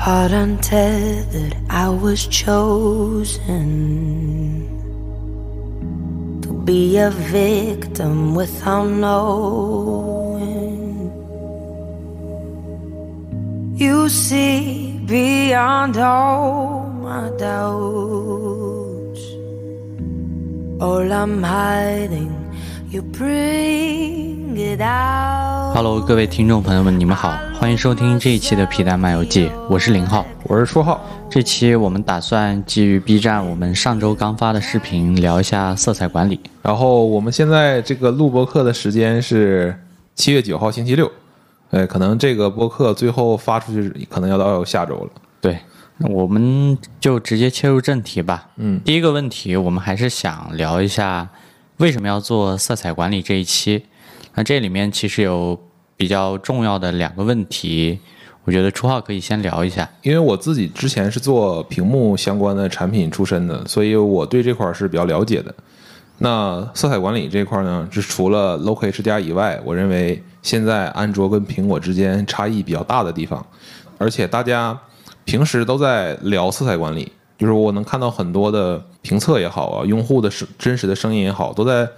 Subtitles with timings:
[0.00, 3.60] Heart untethered, I was chosen
[6.40, 9.20] to be a victim without knowing.
[13.76, 19.20] You see beyond all my doubts.
[20.80, 22.32] All I'm hiding,
[22.88, 24.39] you bring.
[25.72, 30.26] Hello，各位听众朋友们，你们好，欢迎收听这一期的皮蛋漫游记，我是林浩。
[30.44, 36.38] 我是说浩，这期我们打算基于 B 站我们上周刚发的视频聊一下色彩管理。
[36.62, 39.74] 然后我们现在这个录播课的时间是
[40.14, 41.10] 七月九号星期六，
[41.70, 45.10] 呃，可能这个播客最后发出去可能要到下周了。
[45.40, 45.58] 对，
[45.96, 48.48] 那我们就直接切入正题吧。
[48.56, 51.28] 嗯，第一个问题，我们还是想聊一下
[51.78, 53.86] 为什么要做色彩管理这一期。
[54.34, 55.58] 那这里面其实有
[55.96, 57.98] 比较重要的两个问题，
[58.44, 59.88] 我觉得初号可以先聊一下。
[60.02, 65.54] 因为我自己之前是做屏幕相关的产品出身的，所以我对这块是比较了解的。
[66.18, 73.44] 那色彩管理这块儿呢，是除了 Local HDR 以外，我认为现在安卓跟苹果之间差异比较大的地方，
[73.96, 74.78] 而且大家
[75.24, 81.88] 平时都在聊色彩管理，就是我能看到很多的评测也好啊，用户的声真实的声音也好，都在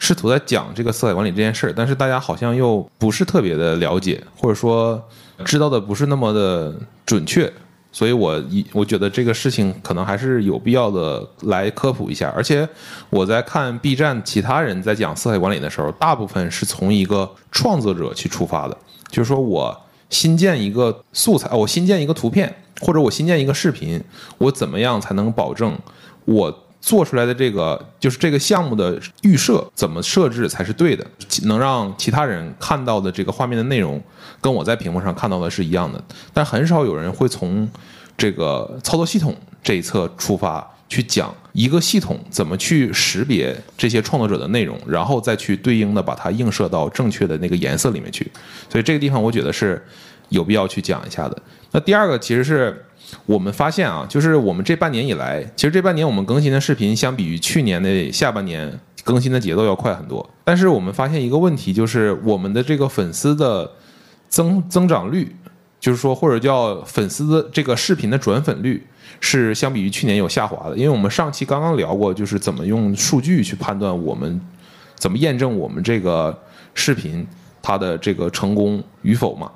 [0.00, 5.00] 试图在讲这个色彩管理这件事儿，但是大家好像又不是特别的了解，或者说
[5.44, 7.52] 知道的不是那么的准确，
[7.92, 12.32] 所以我一我觉得这个事情可能还是有必要的来科普一下。
[12.34, 12.66] 而且
[13.10, 18.76] 我在看 B 站其他人在讲色彩管理的时候，大部分是从一个创作者去出发的，
[19.10, 24.02] 就是说我新建一个素材，我新建一个图片，或者我新建一个视频，
[24.38, 25.78] 我怎么样才能保证
[26.24, 31.06] 我做出来的这个就是这个项目的预设怎么设置才是对的，
[31.42, 34.02] 能让其他人看到的这个画面的内容
[34.40, 36.02] 跟我在屏幕上看到的是一样的。
[36.32, 37.68] 但很少有人会从
[38.16, 48.26] 这个操作系统这一侧出发去讲一个系统怎么去识别这些创作者的内容，然后再去对应的把它映射到正确的那个颜色里面去。
[48.70, 49.84] 所以这个地方我觉得是
[50.30, 51.36] 有必要去讲一下的。
[51.72, 52.86] 那第二个其实是。
[53.26, 58.72] 我们发现啊，就是我们这半年以来，其实这半年我们更新的视频，相比于去年的下半年
[59.04, 60.28] 更新的节奏要快很多。
[60.44, 63.70] 但是我们发现一个问题，就是我们的这个粉丝的
[64.28, 65.34] 增增长率，
[65.78, 68.86] 就是说或者叫粉丝的这个视频的转粉率，
[69.20, 70.76] 是相比于去年有下滑的。
[70.76, 74.40] 因为我们上期刚刚聊过，就是怎么用数据去判断我们
[74.96, 76.36] 怎么验证我们这个
[76.74, 77.26] 视频
[77.62, 79.50] 它的这个成功与否嘛。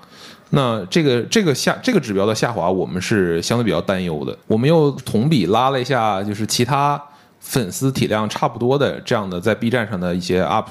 [0.51, 4.37] 那这个这个下这个指标的下滑，我们是相对比较担忧的。
[4.47, 7.03] 我们又同比拉了一下，就是其他
[7.41, 10.67] 粉丝体量差不多的这样的在 B 站上的一些 UP，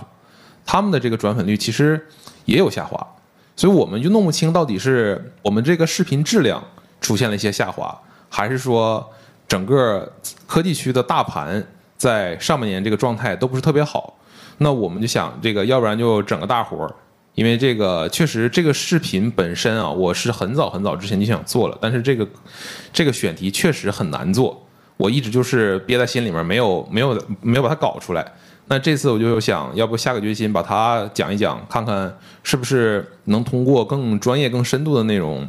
[0.66, 2.08] 他们的这个转粉率其实
[2.46, 3.06] 也有下滑，
[3.56, 6.64] 所以我们就弄不清到底是我们这个视频质量
[7.02, 9.06] 出现了一些下滑，还是说
[9.48, 10.10] 整个
[10.48, 11.62] 科技区的大盘
[11.98, 14.16] 在上半年这个状态都不是特别好。
[14.60, 16.96] 那我们就想，这个要不然就整个大活儿。
[17.36, 22.28] 因为这个确实，这个视频本身啊，我是很早很早之前就想做了，但是这个
[22.92, 24.64] 这个选题确实很难做，
[24.98, 28.24] 我一直就是憋在心里面，没有没有没有把它搞出来。
[28.68, 35.46] 那这次我就想要不下个决心把它讲一讲，看看是不是能通过更专业、更深度的内容，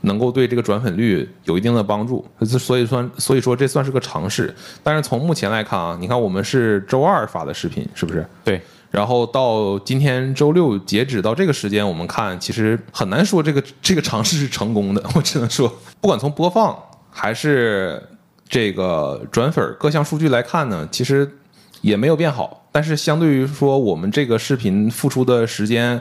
[0.00, 2.26] 能够对这个转粉率有一定的帮助。
[2.44, 4.52] 所以算所以说这算是个尝试。
[4.82, 8.26] 但是从目前来看啊，你看我们是周二发的视频，是不是？
[8.44, 8.60] 对。
[8.90, 15.00] 然后到今天周六截止到这个时间，我们看其实很难说这个这个尝试是成功的。
[15.14, 16.76] 我只能说，不管从播放
[17.08, 18.02] 还是
[18.48, 21.38] 这个转粉各项数据来看呢，其实
[21.82, 22.66] 也没有变好。
[22.72, 26.00] 但是相对于说，我们这个视频付出的时间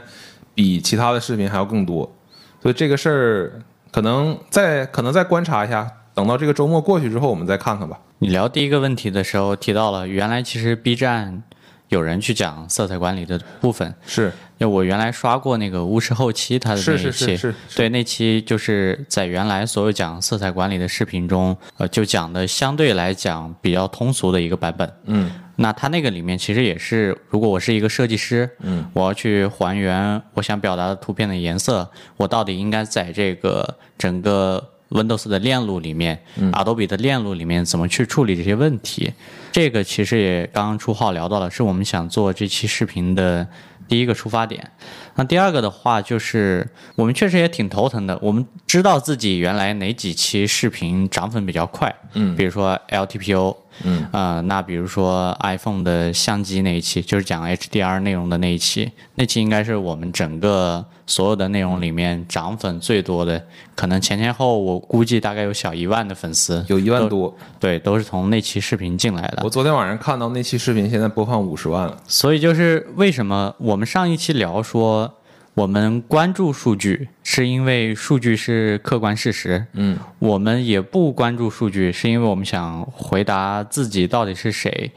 [0.56, 2.12] 比其他的视频还要更多，
[2.60, 3.62] 所以这个事儿
[3.92, 8.00] 可能再可能再观察一下，等到这个周末过去之后，我们再看看吧。
[8.18, 11.44] 你聊第一个问题的时候提到了，原来其实 B 站。
[11.90, 14.32] 有人去讲色彩管理的部分，是。
[14.58, 17.56] 因为我原来刷过那个巫师后期他的那一期，是。
[17.76, 24.92] 对那期就是在原来所有讲色彩管理的视频中，呃，就讲的相对来讲比较通俗的一个版本。
[25.06, 39.12] 嗯，那他那个里面其实也是，如果我是一个设计师，嗯，我要去还原我想表达的图片的颜色，我到底应该在这个整个 Windows 的链路里面嗯，Adobe 的链路里面怎么去处理这些问题？
[39.52, 43.48] 这个其实也刚刚初号聊到了，是我们想做这期视频的
[43.88, 44.72] 第一个出发点。
[45.16, 48.18] 那第二个的话，就是我们确实也挺头疼的。
[48.22, 63.44] 我们知道自己原来哪几期视频涨粉比较快，嗯比如说 LTPO，嗯，呃，那比如说 iPhone 的相机那一期，就是讲 HDR 内容的那一期，那期应该是我们整个所有的内容里面涨粉最多的，
[63.76, 67.36] 可能前前后我估计大概有小一万的粉丝，有一万，多。
[67.60, 69.50] 对，都是从那期视频进来的我。
[69.50, 71.98] 昨天晚上看到那期视频，现在播放五十万了。
[72.08, 75.12] 所以就是为什么我们上一期聊说
[75.60, 79.66] 我们关注数据，是因为数据是客观事实。
[79.74, 84.90] 嗯，我们也不关注数据，是因为我们想回答自己到底是谁。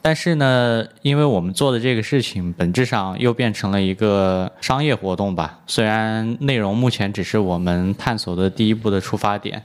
[0.00, 5.58] 但是呢，因为我们做的这个事情本质上又变成了一个商业活动吧。
[5.66, 9.62] 虽然内容目前只是我们探索的第一步的出发点，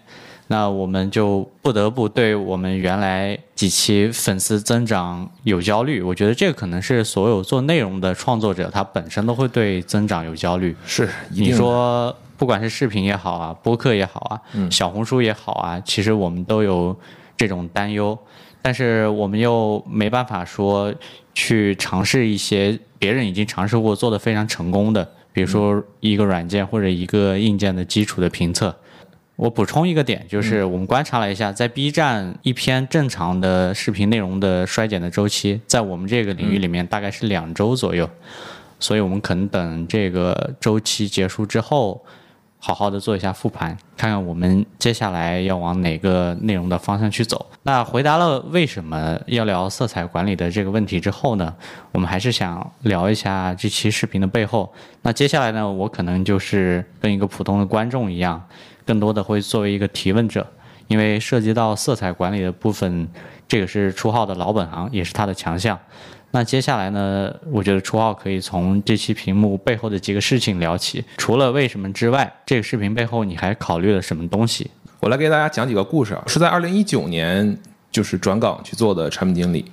[0.51, 6.01] 那我们就不得不对我们原来几期粉丝增长有焦虑。
[6.01, 10.75] 我觉得这个可能是所有做内容的创作者他本身都会对增长有焦虑。
[10.85, 16.93] 是，你说不管是视频也好啊，播客也好啊，小红书也好啊，其实我们都有
[17.37, 18.17] 这种担忧，
[18.61, 20.93] 但是我们又没办法说
[21.33, 28.75] 去尝试一些别人已经尝试过做的非常成功的，比如说一个软件或者一个硬件的基础的评测。
[29.41, 38.07] 我补充一个点，就是我们观察了一下，在 B 站一篇正常的视频内容的衰减的周期，在我们这个领域里面大概是两周左右，
[38.79, 41.99] 所以我们可能等这个周期结束之后，
[42.59, 47.43] 好好的做一下复盘，看看我们接下来要往哪个内容的方向去走。
[47.63, 51.51] 那回答了为什么要聊色彩管理的这个问题之后呢，
[51.91, 54.71] 我们还是想聊一下这期视频的背后。
[55.01, 58.39] 那接下来呢，我可能就是跟一个普通的观众一样，
[58.91, 60.45] 更多的会作为一个提问者，
[60.89, 63.07] 因为涉及到色彩管理的部分，
[63.47, 65.79] 这个是初号的老本行，也是他的强项。
[66.31, 71.01] 那接下来呢，我觉得初号可以从这期屏幕背后的几个事情聊起。
[71.15, 74.69] 除了为什么之外，这个视频背后你还考虑了什么东西？
[74.99, 77.57] 我来给大家讲几个故事啊，是在二零一九年
[77.89, 79.63] 就是转岗去做的产品经理。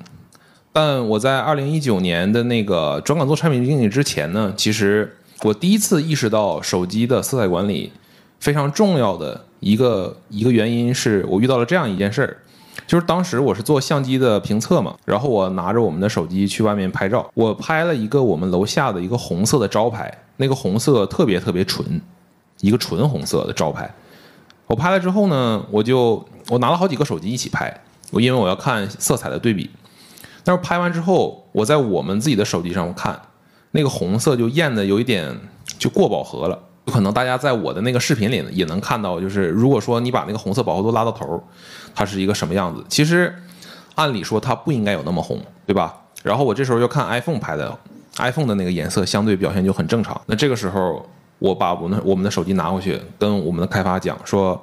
[0.72, 7.92] 但我在二零一九年的那个转岗做产品经理之前呢，其实我第一次意识到手机的色彩管理
[8.40, 12.36] 非常重要的一个一个原因是我遇到了这样一件事儿，
[12.86, 22.00] 就是当时我是做相机的评测嘛，然后我拿着我们的手机去外面拍照，我拍了一个我们楼下的一个红色的招牌，那个红色特别特别纯，
[22.60, 23.92] 一个纯红色的招牌。
[24.66, 29.70] 我拍了之后呢，我就我拿了好几个手机一起拍，我因为我要看色彩的对比。
[30.44, 33.20] 但是拍完之后，我在我们自己的手机上看，
[33.72, 35.36] 那个红色就艳的有一点
[35.78, 36.58] 就过饱和了。
[36.88, 41.38] 有可能大家在我的那个视频里也能看到，就是如果说你把那个红色饱和度拉到头，
[41.94, 42.82] 它是一个什么样子？
[42.88, 43.34] 其实
[43.94, 45.94] 按理说它不应该有那么红，对吧？
[46.22, 47.78] 然后我这时候要看 iPhone 拍的
[48.16, 50.18] ，iPhone 的那个颜色相对表现就很正常。
[50.24, 51.06] 那这个时候，
[51.38, 54.58] 我把我们我们的手机拿回去，跟我们的开发讲说，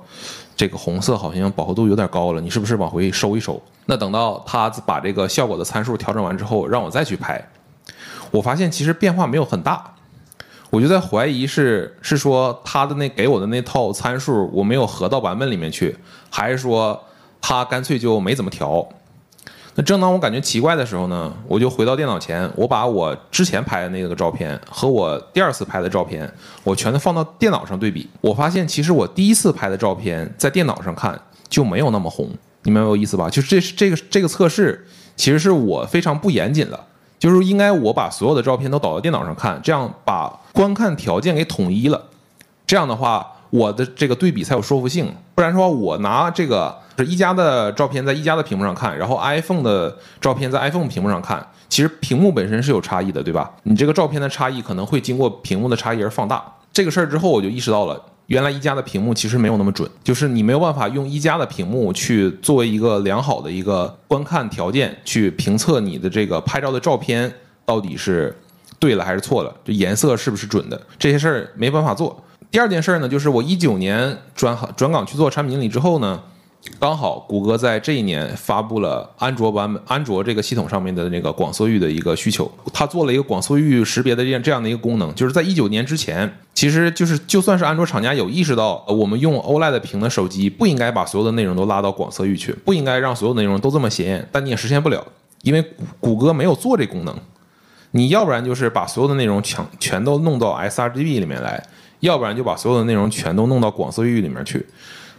[0.56, 3.62] 这个红色好像饱和度有点高了，你是不是往回收一收？
[3.86, 7.48] 那等到他把这个效果的参数调整完之后，让我再去拍，
[8.32, 9.92] 我发现其实变化没有很大。
[10.76, 15.96] 我就在怀疑是是说他的那给我的那套参数我没有合到版本里面去，
[16.30, 17.02] 还是说
[17.40, 18.86] 他干脆就没怎么调？
[19.76, 26.30] 那正当我感觉奇怪的时候呢，我就回到电脑前，我把我之前拍的那个照片和我第二次拍的照片，
[26.66, 28.10] 我全都放到电脑上对比。
[28.20, 31.18] 我发现其实我第一次拍的照片在电脑上看
[31.48, 32.30] 就没有那么红，
[32.64, 33.30] 你明白我意思吧？
[33.30, 34.86] 就是这这个这个测试
[35.16, 36.88] 其实是我非常不严谨了。
[37.18, 42.02] 就是应该我把所有的照片都导到电脑上看，这样把观看条件给统一了。
[42.66, 45.14] 这样的话，我的这个对比才有说服性。
[45.36, 53.52] 不然说，我拿这个是一加的照片在一加的屏幕上看，然后 iPhone 的照片在 iPhone 屏幕上看，其实屏幕本身是有差异的，对吧？
[53.64, 56.42] 你这个照片的差异可能会经过屏幕的差异而放大。
[56.72, 58.02] 这个事儿之后，我就意识到了。
[58.28, 67.32] 原来一加的屏幕其实没有那么准，就是你没有办法用一加的屏幕去作为一个良好的一个观看条件去评测你的这个拍照的照片
[67.66, 68.36] 到底是
[68.80, 72.24] 对了还是错了，这颜色是不是准的，这些事儿没办法做。
[72.52, 76.22] 第二件事儿呢，就是我一九年转转岗去做产品经理之后呢，
[76.80, 95.06] 刚好谷歌在这一年发布了安卓版本，安卓这个系统上面的那个广色域的一个需求，它做了一个广色域识别的这样这样的一个功能，就是在一九年之前，其实就是就算是安卓厂家有意识到，我们用 OLED 屏的手机不应该把所有的内容都拉到广色域去，不应该让所有内容都这么显眼，但你也实现不了，
[95.42, 95.64] 因为
[96.00, 97.14] 谷歌没有做这功能。
[97.96, 101.66] 你要不然就是把所有的内容全全都弄到 sRGB 里面来，
[102.02, 104.66] 要不然就把所有的内容全都弄到广色域里面去。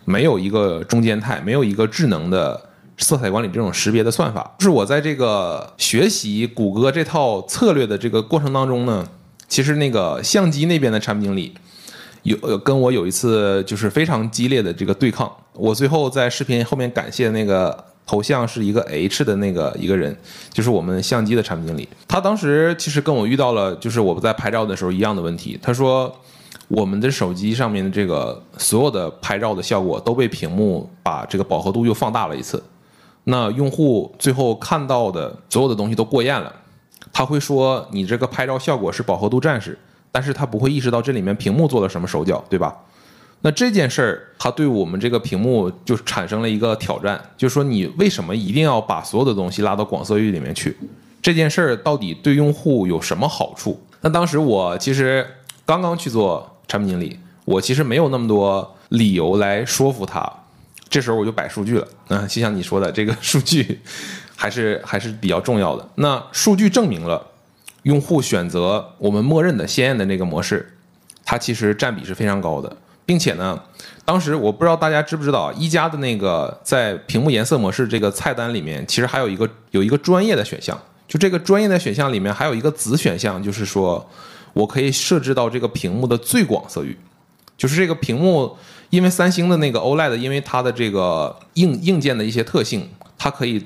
[0.04, 2.68] 没有一个中间态，没有一个智能的
[2.98, 4.54] 色彩管理这种识别的算法。
[4.58, 9.08] 就是我在这个学习谷歌这套策略的这个过程当中呢，
[9.48, 11.54] 其实那个相机那边的产品经理
[12.24, 20.16] 有有跟我有一次就是非常激烈的这个对抗，我最后在视频后面感谢那个头像是一个 H 的那个一个人，
[20.52, 26.14] 就是我们相机的产品经理，他当时其实跟我遇到了就是我们在拍照的时候一样的问题，他说
[26.68, 32.62] 我们的手机上面的这个所有的拍照的效果都被屏幕把这个饱和度又放大了一次，
[33.24, 36.52] 那用户最后看到的所有的东西都过艳了。
[37.12, 39.78] 他会说你这个拍照效果是饱和度战士，
[40.12, 42.76] 但是他不会意识到这里面屏幕做了什么手脚，对吧？
[43.46, 50.76] 那这件事儿，它对我们这个屏幕就产生了一个挑战，就是说你为什么一定要把所有的东西拉到广色域里面去？
[51.22, 53.80] 这件事儿到底对用户有什么好处？
[54.00, 55.24] 那当时我其实
[55.64, 60.28] 刚刚去做产品经理，我其实没有那么多理由来说服他，
[60.88, 61.86] 这时候我就摆数据了。
[62.08, 63.78] 嗯，就像你说的，这个数据。
[64.38, 65.88] 还是还是比较重要的。
[65.94, 67.26] 那数据证明了，
[67.84, 70.76] 用户选择我们默认的鲜艳的那个模式，
[71.24, 73.58] 它其实占比是非常高的，并且呢，
[74.04, 84.06] 当时我不知道大家知不知道，一加的那个在屏幕颜色模式这个菜单里面，其实还有一个有一个专业的选项，就这个专业的选项里面还有一个子选项，就是说
[84.52, 86.98] 我可以设置到这个屏幕的最广色域，
[87.56, 88.54] 就是这个屏幕，
[88.90, 93.64] 因为三星的那个 OLED，因为它的这个硬硬件的一些特性，它可以。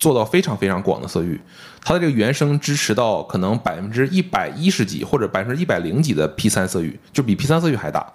[0.00, 1.38] 做到非常非常广的色域，
[1.84, 8.10] 它的这个原生支持到可能百分之一百一十几或者百分之一百零几的 P 三色域，就比 P 三色域还大。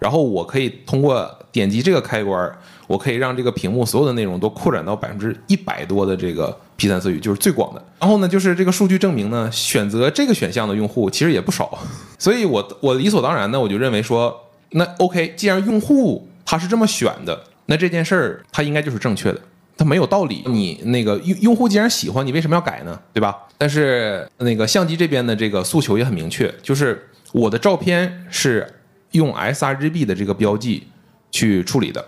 [0.00, 2.52] 然后我可以通过点击这个开关，
[2.88, 7.84] 我可以让这个屏幕所有的内容都扩展到百分之一百多的这个 P 三色域，就是最广的。
[8.00, 11.78] 然后呢，就是这个数据证明呢，选择这个选项的用户其实也不少。
[12.18, 19.40] 所以我我理所当然的我就认为说，那 OK，既然用户他是这么选的，那这件事儿他应该就是正确的。
[19.76, 23.00] 它没有道理，你那个用用户既然喜欢，你为什么要改呢？
[23.14, 23.34] 对吧？
[23.56, 28.70] 但是那个相机这边的这个诉求也很明确，就是我的照片是
[29.12, 30.86] 用 sRGB 的这个标记
[31.30, 32.04] 去处理的，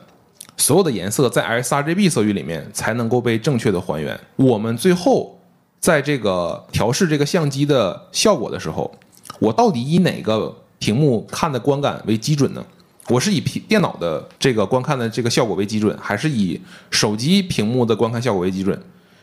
[0.56, 4.18] 所有的颜色在 sRGB 色域里面才能够被正确的还原。
[4.36, 5.38] 我们最后
[5.80, 8.92] 在这个调试这个相机的效果的时候，
[9.38, 12.64] 我到底以哪个屏幕看的观感为基准呢？
[13.08, 18.80] 我是以屏电脑的这个观看的这个效果为基准，还是以手机屏幕的观看效果为基准？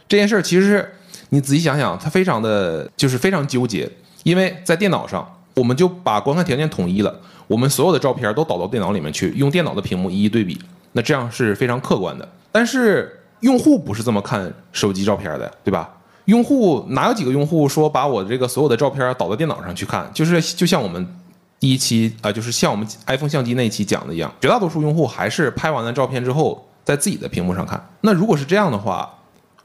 [0.08, 0.94] 这件事儿其实是
[1.30, 3.90] 你仔细想想，它非常的就是非常纠结。
[4.24, 10.60] 因为在电脑上，我们就把观看条件统一了，我们所有的照片都导到电脑里面去，用电脑的屏幕一一对比，
[10.94, 12.28] 那这样是非常客观的。
[12.52, 15.90] 但是用户不是这么看手机照片的，对吧？
[16.26, 20.10] 用户哪有几个用户说把我这个所有的照片导到电脑上去看？
[20.14, 21.16] 就是就像我们。
[21.62, 27.90] 第一期啊，就是像我们 iPhone 相机那一期讲的一样，绝大多数用户还是拍完了照片之后，在自己的屏幕上看。
[28.00, 29.14] 那如果是这样的话，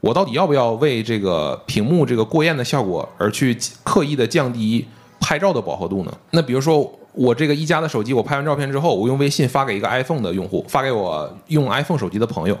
[0.01, 4.85] 我到底要不要为这个屏幕这个过艳的效果而去刻意的降低
[5.25, 6.13] 拍照的饱和度呢？
[6.29, 12.55] 那比如说我这个一加的手机，我拍完照片之后，我用微信发给一个 iPhone 的用户，发给我用 iPhone 手机的朋友，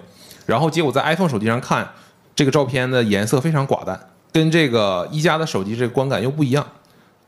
[0.47, 1.87] 然后结果在 iPhone 手机上看
[2.35, 3.99] 这个照片的颜色非常寡淡，
[4.31, 6.65] 跟这个一加的手机这个观感又不一样。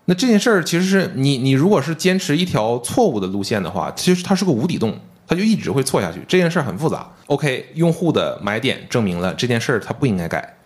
[0.06, 6.20] 那这件事儿其实是你，你如果是坚持一条错误的路线的话，其实它是个无底洞，它就一直会错下去。
[6.27, 7.08] 这件事儿很复杂。
[7.27, 10.56] OK，用户的买点证明了这件事儿它不应该改，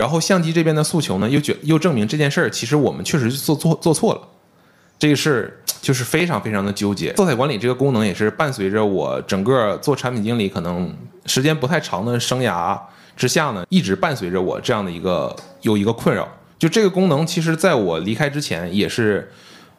[0.00, 4.20] 然后相机这边的诉求呢又觉又证明这件事儿其实我们确实做做做错了。
[4.98, 7.14] 这个事就是非常非常的纠结。
[7.16, 12.80] 色彩管理这个功能也是伴随着我整个做产品经理可能时间不太长的生涯
[13.14, 16.26] 之下呢，一直伴随着我这样的一个有一个困扰。
[16.58, 19.30] 就这个功能，其实在我离开之前也是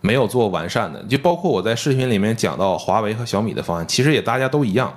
[0.01, 1.01] 没有做完善的。
[1.05, 4.93] 就包括我在视频里面讲到华为和小米的方案，其实也大家都一样。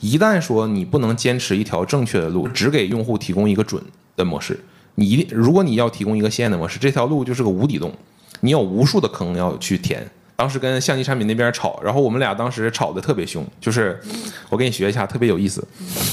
[0.00, 3.82] 一旦说你不能坚持一条正确的路，只给用户提供一个准
[4.16, 4.58] 的模式，
[4.96, 7.92] 你一定如果你要提供一个线的模式，这条路就是个无底洞，
[8.40, 10.06] 你有无数的坑要去填。
[10.36, 14.00] 当时跟相机产品那边吵，然后我们俩当时吵得特别凶，就是
[14.48, 15.66] 我给你学一下，特别有意思。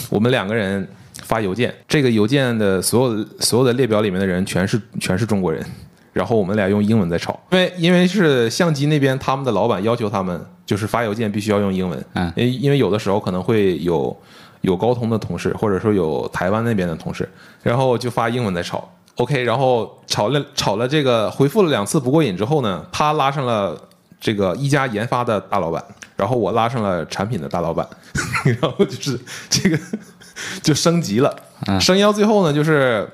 [0.10, 0.88] 我们两个人。
[1.26, 5.64] 发邮件，这个邮件的所有所有的列表里面的人全是全是中国人，
[6.20, 14.14] 然后我们俩用英文在吵，因为因为是相机那边他们的老板要求他们就是发邮件必须要用英文，嗯，因因为有的时候可能会有
[14.60, 17.30] 有高通的同事或者说有台湾那边的同事，
[17.64, 18.86] 然后就发英文在吵
[19.16, 23.82] ，OK，然后吵了吵了这个回复了两次不过瘾之后呢，他拉上了
[24.20, 25.82] 这个一家研发的大老板，
[26.18, 27.88] 然后我拉上了产品的大老板，
[28.60, 29.18] 然后就是
[29.50, 29.80] 这个。
[30.64, 31.36] 就升级了，
[31.82, 33.06] 升级到最后呢，就是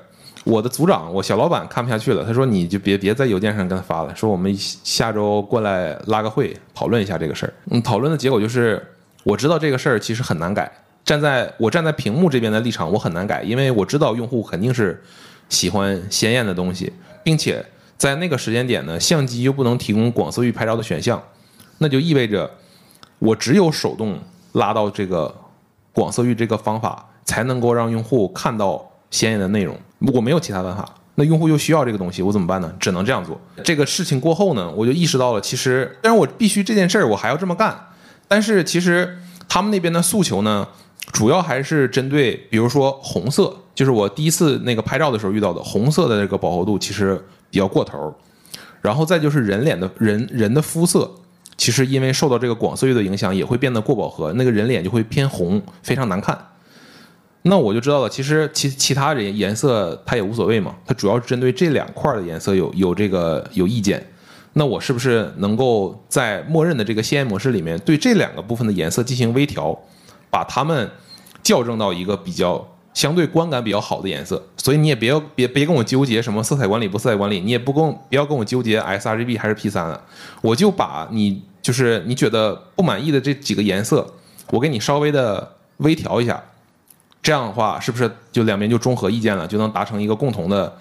[0.46, 8.80] 我的组长，我小老板看不下去了，他说：“你就别别在邮件上跟他发了，说我们下周过来拉个会，讨论一下这个事儿。”嗯，讨论的结果就是，
[9.24, 10.70] 我知道这个事儿其实很难改，
[11.04, 15.02] 站在我站在屏幕这边的立场，我很难改，因为我知道用户肯定是
[15.48, 16.92] 喜欢鲜艳的东西，
[17.24, 17.66] 并且
[17.98, 21.20] 在那个时间点呢，相机又不能提供广色域拍照的选项，
[21.78, 22.48] 那就意味着
[23.18, 24.16] 我只有手动
[24.52, 25.34] 拉到这个
[25.92, 29.76] 广色域这个方法，才能够让用户看到鲜艳的内容。
[30.12, 32.72] 我没有其他办法，那用户又需要这个东西，我怎么办呢？
[32.78, 33.40] 只能这样做。
[33.64, 37.74] 这个事情过后呢，我就意识到了，其实虽然我必须这件事儿我还要这么干，
[38.28, 39.18] 但是其实
[39.48, 40.68] 他们那边的诉求呢，
[41.12, 47.20] 主要还是针对，比如说红色，就是我第一次那个拍照的时候遇到的红色的这个饱和度，其实。
[47.48, 48.12] 比较过头，
[48.82, 51.08] 然后再就是人脸的人人的肤色，
[51.56, 56.36] 其实因为受到这个广色域的影响，也会变得过饱和，那个人脸就会偏红，非常难看。
[57.48, 64.04] 那我就知道了，其实其其他人颜色它也无所谓嘛，它主要是针对这两块的颜色有有这个有意见。
[64.54, 69.78] 那我是不是能够在默认的这个鲜艳模式里面，对这两个部分的颜色进行微调，
[70.30, 70.90] 把它们
[71.42, 72.66] 校正到一个比较。
[72.96, 80.02] 相对观感比较好的颜色，所以你也别别别跟我纠结什么色彩管理不色彩管理，你也不跟不要跟我纠结 sRGB 还是 P 三了，
[80.40, 84.14] 我就把你就是你觉得不满意的这几个颜色，
[84.48, 86.42] 我给你稍微的微调一下，
[87.26, 90.72] 这样的话是不是就两边就综合意见了，就能达成一个共同的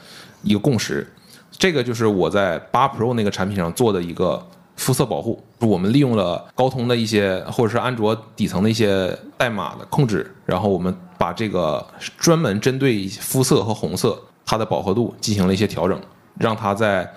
[0.44, 1.12] 一个共识？
[1.58, 4.46] 这个就是我在八 Pro 那个产品上做的一个。
[4.78, 11.84] 肤色保护，我们利用了高通的一些或者是安卓底层的一些代码的控制，然后我们把这个
[12.18, 15.98] 专门针对肤色和红色它的饱和度进行了一些调整，
[16.38, 17.10] 让它在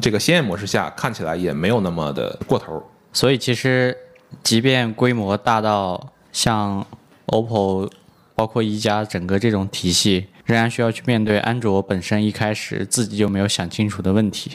[0.00, 2.82] 这个鲜艳模式下看起来也没有那么的过头。
[3.12, 3.94] 所以其实，
[4.42, 6.86] 即便规模大到像
[7.26, 7.90] OPPO，
[8.34, 14.52] 包括一加整个这种体系，仍然需要去面对安卓本身一开始自己就没有想清楚的问题，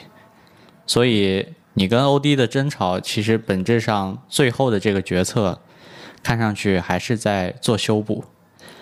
[0.86, 1.46] 所以。
[1.76, 5.62] 你跟 OD 的争吵，其实本质上最后的这个决策，
[6.22, 8.26] 看上去还是在做修补，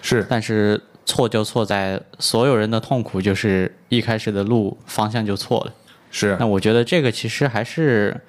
[0.01, 0.25] 是。
[0.27, 5.73] 但是错就错在所有人的痛苦就是一开始的路方向就错了，
[6.09, 6.35] 是。
[6.39, 8.19] 那我觉得这个其实还是，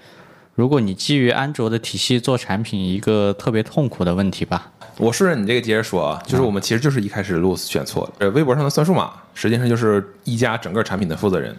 [0.54, 4.72] 如果你基于安卓的体系做产品，一个特别痛苦的问题吧。
[4.98, 8.12] 我顺着你这个接着说啊，就是我们其实就是一开始路选错了。
[8.18, 11.56] 呃，微博上的算数码实际上就是一家整个产品的负责人，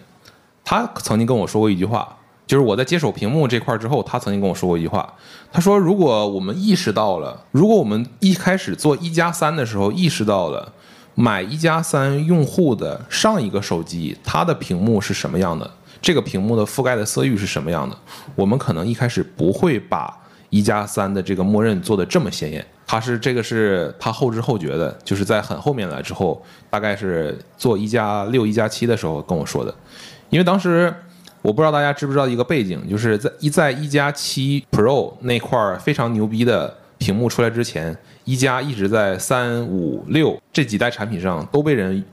[0.62, 2.16] 他曾经跟我说过一句话。
[2.46, 5.14] 就是我在接手屏幕这块之后，他曾经跟我说过一句话，
[5.52, 10.72] 他说：“如果我们意识到了，如果我们一开始做一加三的时候意识到了
[11.14, 15.70] 买一加三用户的上一个手机它的屏幕是什么样的，
[16.02, 17.96] 这个屏幕的覆盖的色域是什么样的，
[18.34, 20.12] 我们可能一开始不会把
[20.48, 22.66] 一加三的这个默认做的这么鲜艳。
[22.90, 29.72] 他是这个是他后知后觉的，就是在很后面来之后，大概是做一加六、一加七的时候跟我说的，
[30.30, 30.92] 因为当时。”
[31.42, 42.04] 我不知道大家知不知道一个背景，就是在一在一加七 Pro 那块非常牛逼的屏幕出来之前，一加一直在三五六这几代产品上都被人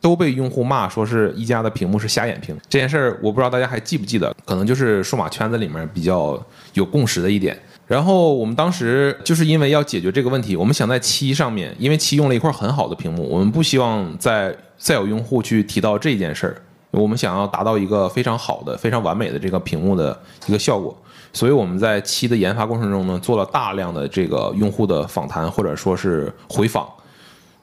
[0.00, 2.56] 都被用户骂说是一加的屏幕是瞎眼屏。
[2.68, 6.40] 这件事儿我不知道大家还记不记得，可能就是数码圈子里面比较
[6.74, 7.60] 有共识的一点。
[7.88, 16.62] 然后我们当时就是因为要解决这个问题，我们想在七上面，因为七用了一块很好的屏幕，我们不希望再再有用户去提到这件事儿。
[16.90, 20.96] 我们想要达到一个非常好的、非常完美的这个屏幕的一个效果，
[21.32, 26.86] 所以我们在七的研发过程中呢，做了大量的这个用户的访谈或者说是回访，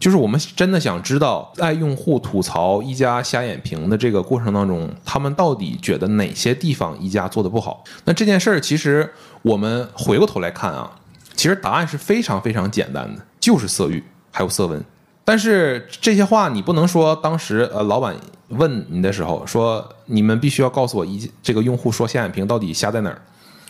[0.06, 7.84] 就是我们真的想知道，在用户吐槽一加瞎眼屏的这个过程当中，他们到底觉得哪些地方一加做的不好？
[8.04, 10.92] 那这件事儿其实我们回过头来看啊，
[11.34, 14.80] 其实答案是非常非常简单的，就是色域还有色温。
[15.24, 18.16] 但是这些话你不能说，当时呃老板
[18.50, 23.20] 问你的时候说，你们必须要告诉我一这个用户说瞎眼屏到底瞎在哪儿，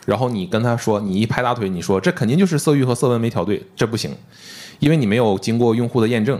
[0.05, 4.13] 然后你跟他说，你一拍大腿，你说这肯定就是色域和色温没调对，这不行，
[4.79, 6.39] 因为你没有经过用户的验证，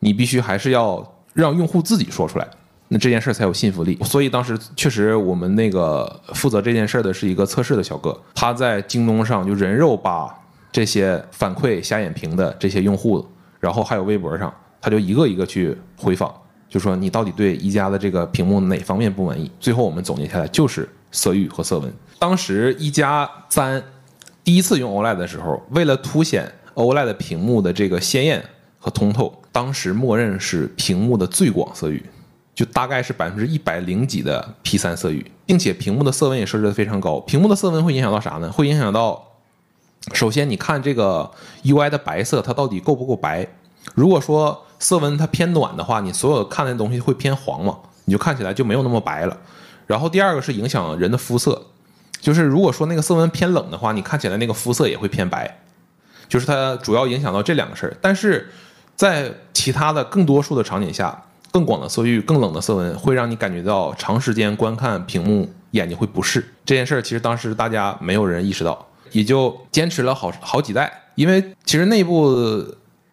[0.00, 2.48] 你必须还是要让用户自己说出来，
[2.88, 3.98] 那这件事才有信服力。
[4.04, 10.34] 所以当时确实我们那个负责这件事的是一个测试的小哥，他在京东上就人肉把
[10.72, 13.26] 这些反馈瞎眼屏的这些用户。
[13.60, 16.30] 然后还有微博上，他就一个一个去回访，
[16.68, 19.50] 就说你到底对一加的这个屏幕哪方面不满意？
[19.58, 21.90] 最后我们总结下来就是色域和色温。
[22.18, 23.82] 当时一加三
[24.42, 28.44] 第一次用 OLED 的时候，为了凸显 OLED 屏幕的这个鲜艳
[28.78, 32.04] 和通透，当时默认是屏幕的最广色域，
[32.54, 37.20] 就大概是百分之一百零几的 P 三色域，并且屏幕的色温也设置的非常高。
[37.20, 38.50] 屏幕的色温会影响到啥呢？
[38.52, 39.30] 会影响到。
[40.12, 41.30] 首先，你看这个
[41.62, 43.48] UI 的白色，它到底够不够白？
[43.94, 49.34] 如果说色温它偏暖的话，你所有看的东西会偏黄嘛，你就看起来就没有那么白了。
[49.86, 51.68] 然后第二个是影响人的肤色，
[52.20, 55.58] 就是如果说那个色温偏冷的话，你看起来那个肤色也会偏白，
[56.28, 57.96] 就是它主要影响到这两个事儿。
[58.00, 58.50] 但是
[58.96, 66.44] 在其他的更多数的场景下，更广的色域、更冷的色温，会让你感觉到长时间观看屏幕眼睛会不适。
[66.64, 70.92] 这件事儿其实当时大家没有人意识到，也就坚持了好好几代。
[71.14, 72.64] 因为其实内部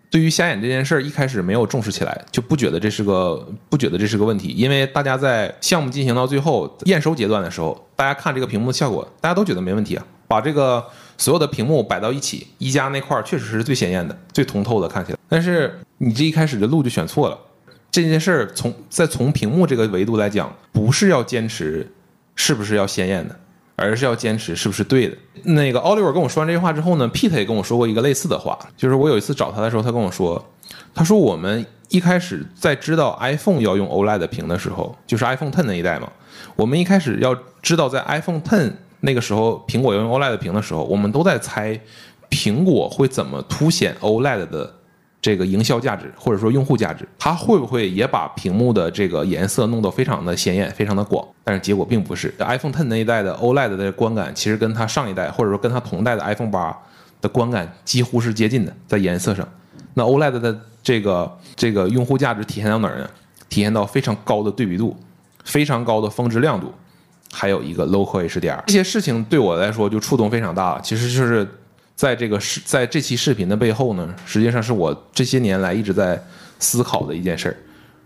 [0.09, 4.49] 对于瞎眼这件事儿一开始没有重视起来，就不觉得这是个不觉得这是个问题。
[4.49, 10.05] 因为大家在项目进行到最后验收阶段的时候，大家看这个屏幕的效果，大家都觉得没问题啊。
[10.27, 10.83] 把这个
[11.21, 15.19] 所有的屏幕摆到一起，一加那块儿确实是最显眼的、最通透的，看起来。
[15.29, 17.37] 但是你这一开始的路就选错了。
[17.91, 21.87] 这件事儿从在从屏幕这个维度来讲，不是要坚持
[22.35, 23.39] 是不是要鲜艳的，
[23.75, 25.15] 而是要坚持是不是对的。
[25.43, 30.43] 那个奥利弗跟我说完这句话之后呢，Pete 也跟我说过一个类似的话，就是我有一次找他的时候，他跟我说，
[30.95, 36.11] 他说我们一开始在知道 iPhone 要用 OLED 屏的时候，就是 iPhone Ten 那一代嘛，
[36.55, 41.79] 我们一开始要知道在 iPhone Ten 那个时候苹果要用 OLED 屏的时候，我们都在猜
[42.29, 44.73] 苹果会怎么凸显 OLED 的。
[45.23, 51.23] 这个营销价值或者说用户价值，它会不会也把屏幕的这个颜色弄得非常的显眼、非常的广？
[51.43, 52.33] 但是结果并不是。
[52.39, 56.75] iPhone Ten 那一代的 OLED 的观感，其实跟它上一代或者说跟它同代的 iPhone 八
[57.21, 59.47] 的观感几乎是接近的，在颜色上。
[59.93, 63.07] 那 OLED 的这个这个用户价值体现到哪儿呢？
[63.47, 64.97] 体现到非常高的对比度、
[65.43, 66.73] 非常高的峰值亮度，
[67.31, 68.63] 还有一个 Local HDR。
[68.67, 71.47] 这些事情对我来说就触动非常大，其实就是。
[71.93, 76.19] 在这个视在这期视频的背后呢，实际上是我这些年来一直在
[76.57, 77.55] 思考的一件事儿。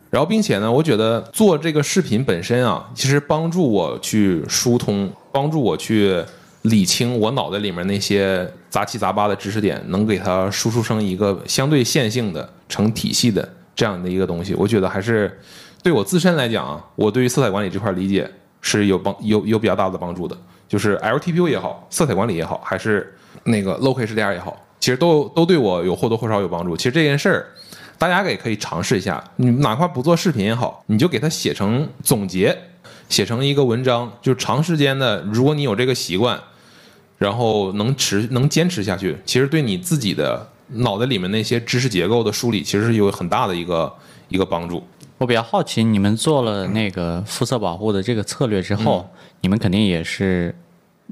[0.10, 6.22] 然后，并且呢，我觉得做这个视频本身啊，其实帮助我去疏通，帮助我去
[6.64, 14.54] 理清我脑袋里面那些杂七杂八的知识点，能给它输出成一个相对线性的、成体系的这样的一个东西。
[14.56, 15.40] 我觉得还是
[15.82, 18.30] 对我自身来讲啊，我对于色彩管理这块理解
[18.66, 20.36] 是有帮有有比较大的帮助的。
[20.68, 26.76] 就是 LTPO 也好，色彩管理也好，还是那个 Local HDR 也好，其实都都对我有或多或少有帮助。
[26.76, 27.46] 其实这件事儿，
[28.00, 29.24] 大家也可以尝试一下。
[29.36, 32.58] 你哪怕不做视频也好，你就给它写成总结，
[33.08, 36.42] 写成一个文章，就长时间的，如果你有这个习惯，
[37.20, 43.94] 然后能持能坚持下去，其实对你自己的脑袋里面那些知识结构的梳理，其实是有很大的一个
[44.30, 44.84] 一个帮助。
[45.18, 49.10] 我比较好奇，你们做了那个肤色保护的这个策略之后，
[49.42, 50.54] 你们肯定也是，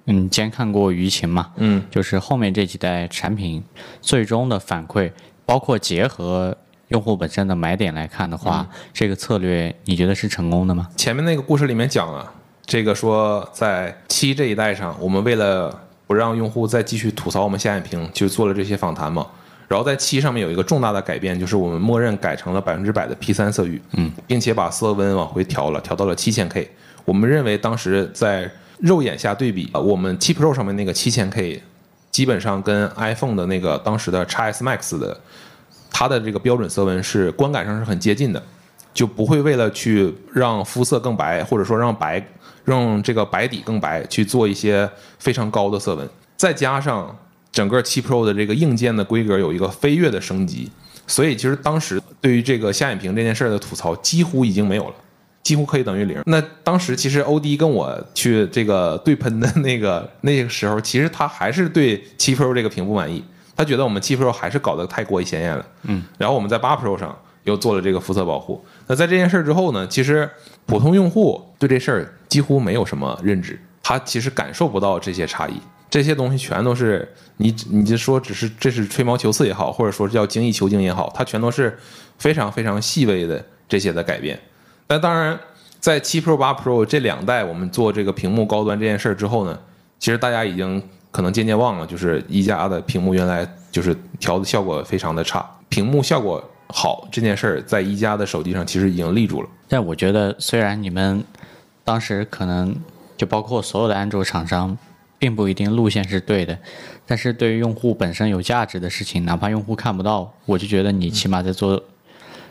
[0.05, 3.63] 嗯，监看过舆情嘛，嗯，就是后面这几代产品
[4.01, 5.09] 最终的反馈，
[5.45, 6.55] 包括结合
[6.89, 10.89] 用户本身的买点来看的话，这个策略你觉得是成功的吗？
[10.97, 12.29] 前面那个故事里面讲了，
[12.65, 19.25] 这个说在七这一代上，我们为了不让用户再继续吐槽我们下眼屏，就做了这些访谈嘛。
[19.73, 26.69] 然后在七上面有一个重大的改变，就是我们默认改成了百分之百的 P 三色域，嗯，并且把色温往回调了，调到了七千 K。
[27.05, 31.63] 我们认为当时在肉眼下对比，我们七 Pro 上面那个七千 K，
[32.11, 35.19] 基本上跟 iPhone 的那个当时的 x S Max 的
[35.89, 38.43] 它的这个标准色温是观感上是很接近的，
[38.93, 42.23] 就不会为了去让肤色更白，或者说让白
[42.63, 46.07] 让这个白底更白去做一些非常高的色温，
[46.37, 47.17] 再加上。
[47.53, 50.69] 整个七 Pro 的这个硬件的规格有一个飞跃的升级，
[51.05, 54.95] 所以其实当时对于这个下眼屏这件事儿的吐槽几乎已经没有了，
[55.43, 56.19] 几乎可以等于零。
[56.25, 63.23] 那当时其实欧迪跟我去这个对喷的那个那个时候，其实他还是对七 Pro 这个屏不满意，
[63.55, 65.63] 他觉得我们七 Pro 还是搞得太过于鲜艳了。
[65.83, 68.65] 嗯，然后我们在八 Pro 上又做了这个肤色保护。
[68.87, 70.27] 那在这件事儿之后呢，其实
[70.65, 75.61] 普通用户对这事儿几乎没有什么认知，他其实感受不到这些差异。
[75.93, 81.77] 这些东西全都是你，你就说只是这是吹毛求疵也好，或者说叫精益求精也好，它全都是
[82.17, 84.39] 非常非常细微的这些的改变。
[84.87, 85.39] 但当然，
[85.79, 89.55] 在七 Pro、八 Pro 这两代我们做这个屏幕高端这件事儿之后呢，
[89.99, 99.49] 其实大家已经可能渐渐忘了，就是一加的屏幕原来就是调的效果非常的差，屏幕效果好这件事儿在一加的手机上其实已经立住了。
[99.69, 101.23] 但我觉得，虽然你们
[101.83, 102.75] 当时可能
[103.15, 104.75] 就包括所有的安卓厂商。
[105.23, 106.59] 并不一定路线是对的，
[107.07, 111.81] 但是对于用户本身有价值的事情，哪怕用户看不到，我就觉得你起码在做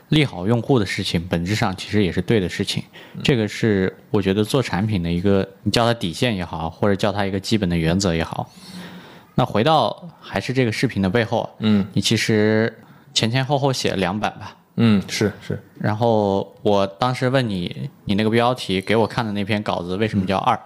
[0.09, 2.83] 利好用户的事情，本质上其实也是对的事情。
[3.21, 8.49] 这个是我觉得做产品的一个，你叫它底线也好，或者叫它一个基本的原则也好。
[9.35, 12.75] 那回到还是这个视频的背后，嗯，你其实
[13.13, 14.57] 前前后后写了两版吧？
[14.77, 15.61] 嗯，是是。
[15.79, 20.59] 然后我当时问你，你那个标题给我看的那篇稿子为什么叫二？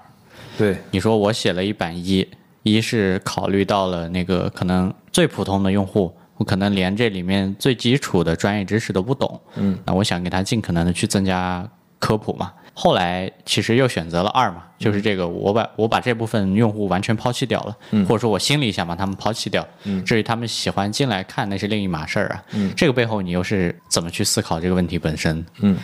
[0.57, 2.27] 对，你说我写了一版一，
[2.63, 11.67] 一是考虑到了那个可能最普通的用户，我可能连这里面最基础的专业知识都不懂，嗯，那我想给他尽可能的去增加
[11.99, 12.51] 科普嘛。
[12.73, 19.67] 后来其实又选择了二嘛，就是这个我把我把这部分用户完全抛弃掉了，或者说我心里想把他们抛弃掉。
[19.85, 22.43] 嗯至于他们喜欢进来看，那是另一码事儿啊。
[22.51, 25.43] 嗯这个背后你又是怎么去思考这个问题本身？
[25.61, 25.75] 嗯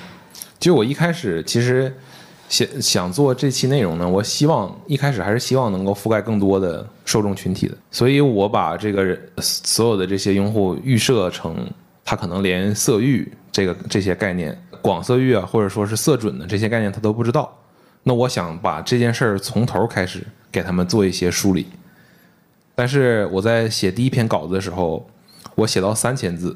[0.60, 1.92] 就我一开始其实
[2.54, 11.68] 想想做这期内容呢，我希望一开始还是希望能够覆盖更多的受众群体的，所以我把这个所有的这些用户预设成
[12.06, 17.52] 他可能连色域这个这些概念、广色域啊，或者说是色准的这些概念他都不知道。
[18.04, 21.66] 那我想把这件事儿从头开始给他们做一些梳理。
[22.76, 25.04] 但是我在写第一篇稿子的时候，
[25.56, 26.56] 我写到三千字，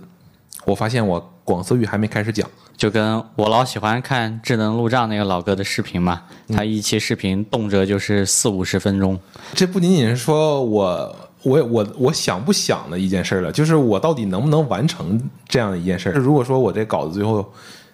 [0.63, 2.47] 我发现我广色域还没开始讲。
[2.77, 9.19] 就跟我老喜欢看智能路障那个老哥的视频嘛，他一期视频动辄就是四五十分钟。
[9.55, 16.13] 这不仅仅是说我我我我想不想的一件事儿了，就是我到底能不能完成这样的一件事儿。
[16.13, 17.43] 如果说我这稿子最后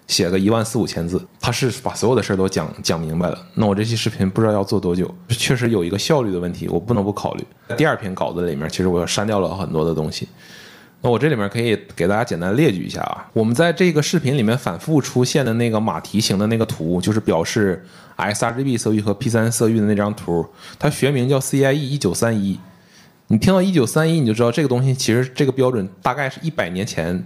[0.07, 7.45] 写个一万四五千字，他是把所有的事儿都讲讲明白了，那我这期视频不知道要做多久，确实有一个效率的问题，我不能不考虑。
[7.77, 10.27] 第二篇稿子里面，其实我删掉了很多的东西。
[11.05, 17.83] 那我这里面可以给大家简单列举一下啊，我们在这个视频里面反复出现的那个马蹄形的那个图，就是表示
[18.15, 20.45] sRGB 色域和 P3 色域的那张图，
[20.79, 22.57] 它学名叫 CIE 一九三一。
[23.27, 27.21] 你听到一九三一，你就知道这个东西其实这个标准大概是一百年前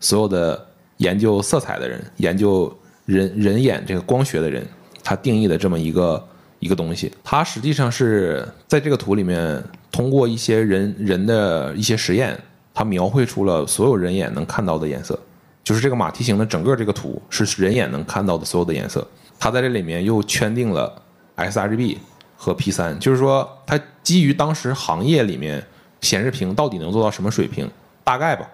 [0.00, 0.66] 所有的
[0.96, 4.66] 研究色彩的人、研究人人眼这个光学的人，
[5.04, 7.12] 他定义的这么一个一个东西。
[7.22, 12.36] 它实际上是在这个图里面通过一些人人的一些实验。
[12.78, 15.18] 它描绘出了所有人眼能看到的颜色，
[15.64, 19.08] 就是这个马蹄形的整个这个图是人眼能看到的所有的颜色。
[19.38, 21.00] 它在这里面又圈定了
[21.36, 21.96] sRGB
[22.36, 25.64] 和 P3，就是说它基于当时行业里面
[26.02, 27.66] 显示屏到底能做到什么水平，
[28.04, 28.46] 大概吧，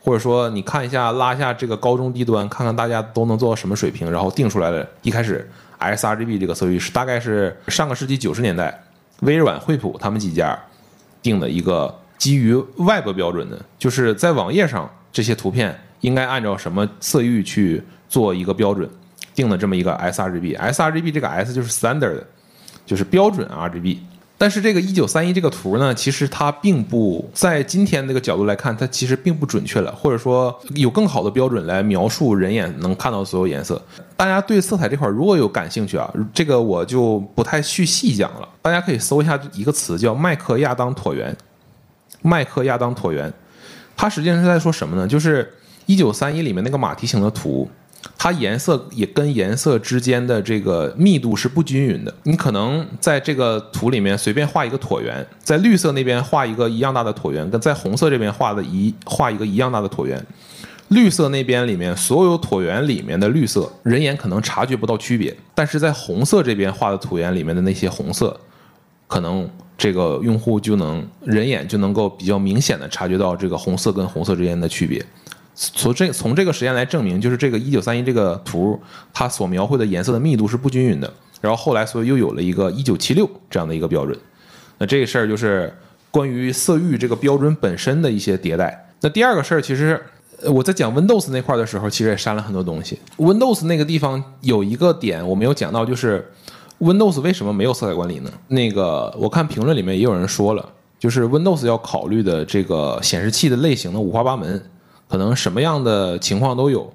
[0.00, 4.88] 或者说你看一下拉下这个高中低端，看看大家都能做到什么水平，然后定出来了。
[5.02, 8.84] 一开始 sRGB 这个色域是大概是上个世纪九十年代
[9.22, 10.56] 微软、惠普他们几家
[11.20, 11.92] 定的一个。
[12.18, 18.88] 基于 Web 标准的，就是在网页上这些图片应该按照什么色域去做一个标准
[19.34, 20.56] 定的这么一个 sRGB。
[20.56, 22.22] sRGB 这个 S 就是 standard，
[22.86, 23.98] 就是标准 RGB。
[24.36, 33.80] 但是这个一九三一这个图呢，其实它并不在今天这个角度来看，它其实并不准确了，或者说有更好的标准来描述人眼能看到所有颜色。
[34.16, 38.48] 大家对色彩这块如果有感兴趣啊，这个我就不太去细讲了。
[38.60, 41.34] 大家可以搜一下一个词叫麦克亚当椭圆。
[42.26, 43.30] 麦克亚当椭圆，
[43.94, 45.06] 它实际上是在说什么呢？
[45.06, 45.52] 就是
[45.84, 47.70] 一九三一里面那个马蹄形的图，
[48.16, 52.14] 它颜色也跟颜色之间的这个密度是不均匀的。
[52.22, 60.24] 你可能在这个图里面随便画一个椭圆，在绿色那边画一个一样大的椭圆，跟在红色这边画的一画一个一样大的椭圆，
[60.88, 68.38] 绿色那边里面所有椭圆里面的绿色，人眼可能察觉不到区别，但是在红色这边画的椭圆里面的那些红色，
[69.06, 69.48] 可能。
[69.76, 75.04] 这个用户就能人眼就能够比较明显的察觉到这个红色跟红色之间的区别。
[75.56, 78.80] 从这从这个实验来证明，就是这个一九三一这个图，
[79.12, 81.12] 它所描绘的颜色的密度是不均匀的。
[81.40, 84.16] 然后后来，所以又有了一个一九七六这样的一个标准。
[84.78, 85.76] 那这个事儿就是
[86.08, 88.88] 关于色域这个标准本身的一些迭代。
[89.00, 90.00] 那第二个事儿，其实
[90.44, 93.00] 我在讲 Windows 那块的时候，其实也删了很多东西。
[93.16, 96.30] Windows 那个地方有一个点我没有讲到，就是。
[96.84, 98.30] Windows 为什么没有色彩管理呢？
[98.48, 100.68] 那个我看评论里面也有人说了，
[100.98, 104.62] 就是 Windows 要考虑的这个显示器的类型的五花八门，
[105.08, 106.92] 可能什么样的情况都有，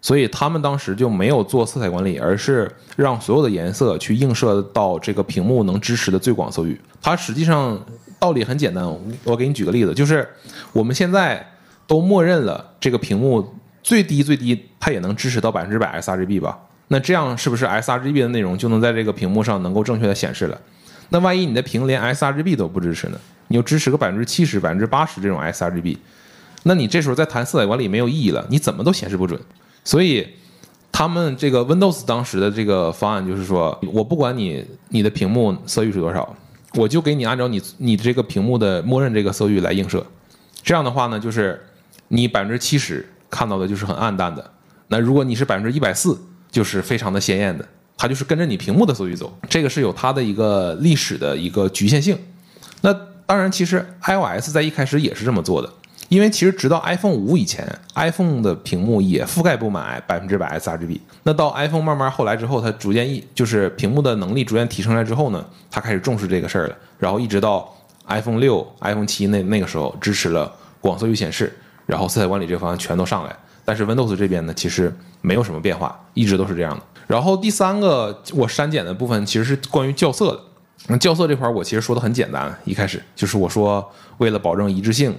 [0.00, 6.80] 所以他们当时就没有做色彩管理，而是让所有的颜色去映射到这个屏幕能支持的最广色域。
[7.00, 7.76] 它实际上
[8.20, 8.86] 道理很简单，
[9.24, 10.28] 我给你举个例子，就是
[10.72, 11.44] 我们现在
[11.88, 13.44] 都默认了这个屏幕
[13.82, 16.56] 最低最低它也能支持到百分之百 sRGB 吧。
[16.88, 20.60] 那这样是不是 sRGB 的内容就能在这个屏幕上能够正确的显示了？
[21.08, 23.18] 那万一你的屏连 sRGB 都不支持呢？
[23.48, 25.96] 你就支持个百分之七十、百分之八十这种 sRGB，
[26.62, 29.38] 那你这时候再谈色彩管理没有意义了，你怎么都显示不准。
[29.84, 30.26] 所以
[30.90, 36.34] 他们这个 Windows 当时的这个方案就是说，我不管你你的屏幕色域是多少，
[36.74, 40.02] 我就给你按照你你这个屏幕的默认这个色域来映射。
[40.62, 41.60] 这样的话呢，就是
[42.08, 44.50] 你百分之七十看到的就是很暗淡的。
[44.88, 46.18] 那如果你是百分之一百四。
[46.52, 52.16] 就是非常的鲜艳的，它就是跟着你屏幕的色域走，这个是有它的一个历史的一个局限性。
[52.82, 52.94] 那
[53.26, 55.72] 当然，其实 iOS 在一开始也是这么做的，
[56.08, 61.00] 因为其实直到 iPhone 五以前，iPhone 的屏幕也覆盖不满百分之百 sRGB。
[61.22, 66.76] 那到 iPhone 慢慢后来之后，它逐渐一就是屏幕的能力逐渐提升来之后呢，它开始重视这个事儿了。
[66.98, 67.74] 然后一直到
[68.08, 73.34] iPhone 六、iPhone 七那那个时候支持了广色域显示，然后色彩管理这方案全都上来。
[73.64, 76.82] 但是 Windows 这边呢，其实没有什么变化，一直都是这样的。
[77.06, 80.40] 然后第三个我删减的部分其实是关于校色的。
[80.88, 85.14] 那校色这块儿我其实说的很简单，一开始就是我说为了保证一致性，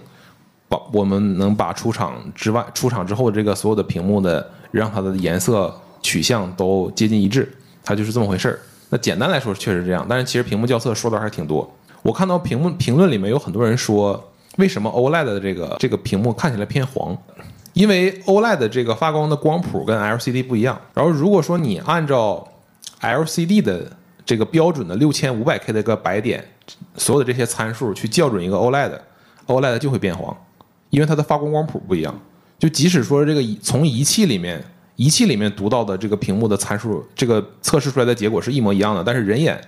[0.68, 7.50] 把我们能把出厂之外出厂之后这个所有的屏幕的让它的颜色取向都接近一致，
[7.84, 8.60] 它就是这么回事儿。
[8.90, 11.72] 那简单来说确实这样，但是其实屏幕校色说的还是挺多。
[12.02, 17.18] 我看到屏幕评论里面有很多人说，为什么 OLED 的这个这个屏幕看起来偏黄？
[17.74, 20.80] 因为 OLED 这个发光的光谱跟 LCD 不一样。
[20.94, 22.48] 然后如果说你按照
[23.02, 23.92] LCD 的
[24.26, 26.44] 这个标准的六千五百 K 的一个白点，
[26.96, 30.36] 所有的这些参数去校准一个 OLED，OLED 就会变黄，
[30.90, 32.18] 因为它的发光光谱不一样。
[32.58, 34.64] 就即使说这个从仪器里面
[34.96, 39.60] 仪器里面读到的这个屏幕的参数，这个测试出来的结果是一模一样的，但是人眼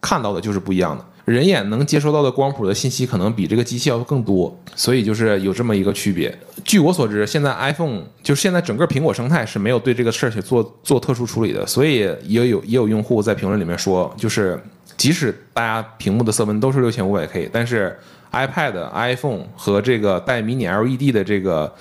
[0.00, 1.04] 看到的就是不一样的。
[1.26, 6.32] 人眼能接收到的光谱的信息可能比这个机器要更多，所以就是有这么一个区别。
[6.64, 14.56] 据我所知，现在 iPhone 就是现在整个苹果生态是没有对这个事儿去做做特殊处理的，所以也有也有用户在评论里面说，就是
[14.96, 17.98] 即使大家屏幕的色温都是六千五百 K，但是
[18.30, 21.74] iPad、iPhone 和这个带迷你 LED 的这个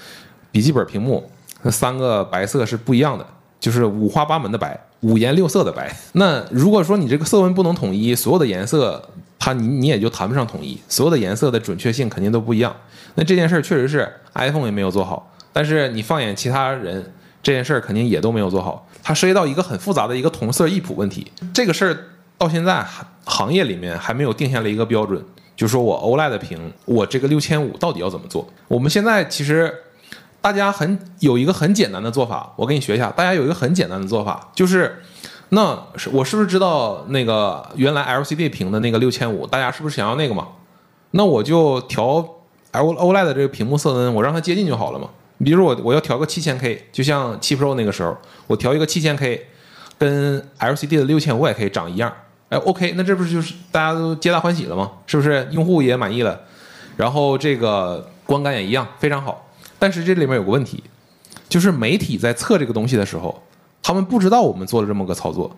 [0.52, 1.30] 笔记本屏幕，
[1.62, 3.28] 那三个白色是不一样的，
[3.66, 5.92] 就是五花八门的白，五颜六色的白。
[6.12, 9.02] 那如果说你这个色温不能统一，所有的颜色。
[9.38, 12.76] 它你你也就谈不上统一，所有的颜色的准确性肯定都不一样。
[13.14, 18.88] 那这件事儿确实是 iPhone 也没有做好，但是你放眼其他人，这件事儿肯定也都没有做好。
[19.04, 21.96] 它涉及到一个很复杂的一个同色异谱问题，这个事儿
[22.40, 22.84] 到现在
[23.26, 25.24] 行业里面还没有定下来一个标准，
[25.56, 28.48] 就说我 OLED 屏，我这个六千五到底要怎么做？
[28.68, 29.72] 我们现在其实
[30.46, 33.10] 大家很有一个很简单的做法，我给你学一下。
[33.10, 35.02] 大家有一个很简单的做法，就是。
[35.50, 39.48] 那是我是不是知道那个原来 LCD 屏的那个六千五？
[39.48, 40.50] 大家是不是想要那个嘛？
[41.12, 42.24] 那我就调
[42.74, 45.10] L OLED 这个屏幕色温，我让它接近就好了嘛。
[45.44, 49.48] 比如说我我要调个七千 K，就像七 Pro 那个时候，我调一个七千 K，
[49.98, 52.14] 跟 LCD 的六千五百 K 长一样。
[52.50, 54.92] 哎，OK，那这不是就是大家都皆大欢喜了吗？
[55.08, 56.40] 是不是用户也满意了？
[56.98, 59.45] 然后这个观感也一样，非常好。
[59.86, 60.84] 但是这里面有个问题，
[61.48, 63.44] 就是媒体在测这个东西的时候。
[63.84, 65.56] 他们不知道我们做了这么个操作，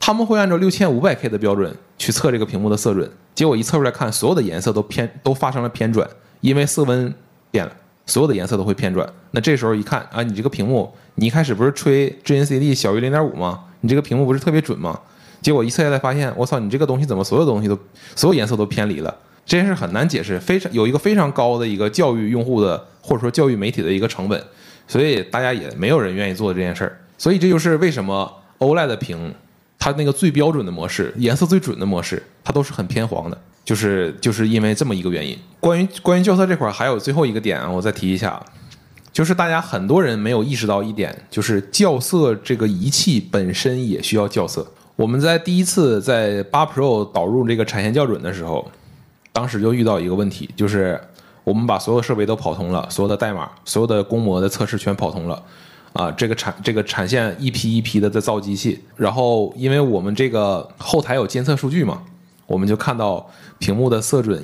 [0.00, 6.08] 他们会按照六千五百 K 的标准去测这个屏幕的色准，结果一测出来看，所有的颜色都偏都发生了偏转，
[6.40, 7.12] 因为色温
[7.50, 7.72] 变了，
[8.06, 9.06] 所有的颜色都会偏转。
[9.32, 13.64] 那这时候一看啊，你这个屏幕，你一开始不是吹 GNCD 小于零点五吗？
[13.82, 14.98] 你这个屏幕不是特别准吗？
[15.42, 17.78] 结果一测下来发现，我操，你这个东西怎么所有东西都
[18.14, 19.14] 所有颜色都偏离了？
[19.46, 24.42] 这件事很难解释，非常有一个非常高的一个教育用户的或者说教育媒体的一个成本，
[24.88, 26.98] 所以大家也没有人愿意做这件事儿。
[27.16, 29.32] 所以这就是为什么 OLED 屏，
[29.78, 35.38] 它那个最标准的模式，颜色最准的模式，它都是很偏黄的，就是就是因为这么一个原因。
[35.60, 38.44] 关于关于校色这块儿，还有最后一个点啊，我再提一下，
[39.12, 44.66] 就是大家很多人没有意识到一点，就是校色这个仪器本身也需要校色。
[44.96, 48.70] 我们在第一次在八 Pro 导入这个产线校准的时候，
[49.36, 50.98] 当时就遇到一个问题，就是
[51.44, 55.42] 我们把所有设备都跑通了，所有的代码、所有的公模的测试全跑通了。
[55.92, 62.02] 啊，这个产这个产线一批一批的在造机器，然后因为我们这个后台有监测数据嘛，
[62.46, 64.42] 我们就看到屏幕的色准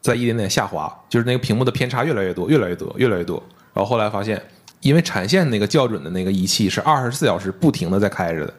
[0.00, 3.40] 在一点点下滑，就是那个屏幕的偏差越来越多，越来越多，越来越多。
[3.72, 4.42] 然后后来发现，
[4.80, 8.54] 因为产线那个校准的那个仪器是二十四小时不停的在开着的，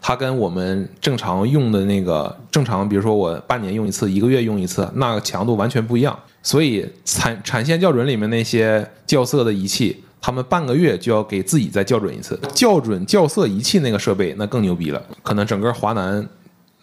[0.00, 6.18] 它跟我们正常用的那个正常，比如说我半年用一次，一个月用一次，那个强度完全不一样。
[6.42, 10.04] 所以产产线校准里面那些校色的仪器。
[10.22, 16.28] 他们半个月就要给自己再校准一次，校准校色仪器那个设备那更牛逼了，可能整个华南、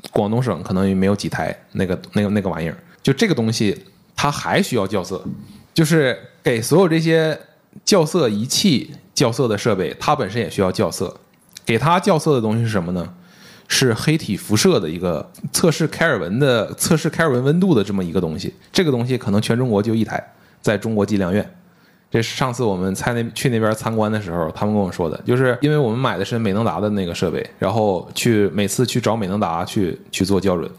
[0.10, 2.76] 广东省可能也没有几台那个那个那个玩意儿。
[3.04, 3.78] 就这个东西，
[4.16, 5.24] 它还需要校色，
[5.72, 7.40] 就是给所有这些
[7.86, 11.16] 校色仪器校色的设备，它本身也需要校色。
[11.68, 13.08] 给它校色的东西是什么呢？
[13.68, 18.54] 是黑体辐射的一个测试开尔文的测试开尔文温度的这么一个东西。
[18.72, 20.24] 这个东西可能全中国就一台，
[20.62, 21.46] 在中国计量院。
[22.10, 30.72] 这是上次我们在那去那边参观的时候，他们跟我说的，就是因为我们买的是美能达的那个设备，然后去每次去找美能达去去做校准，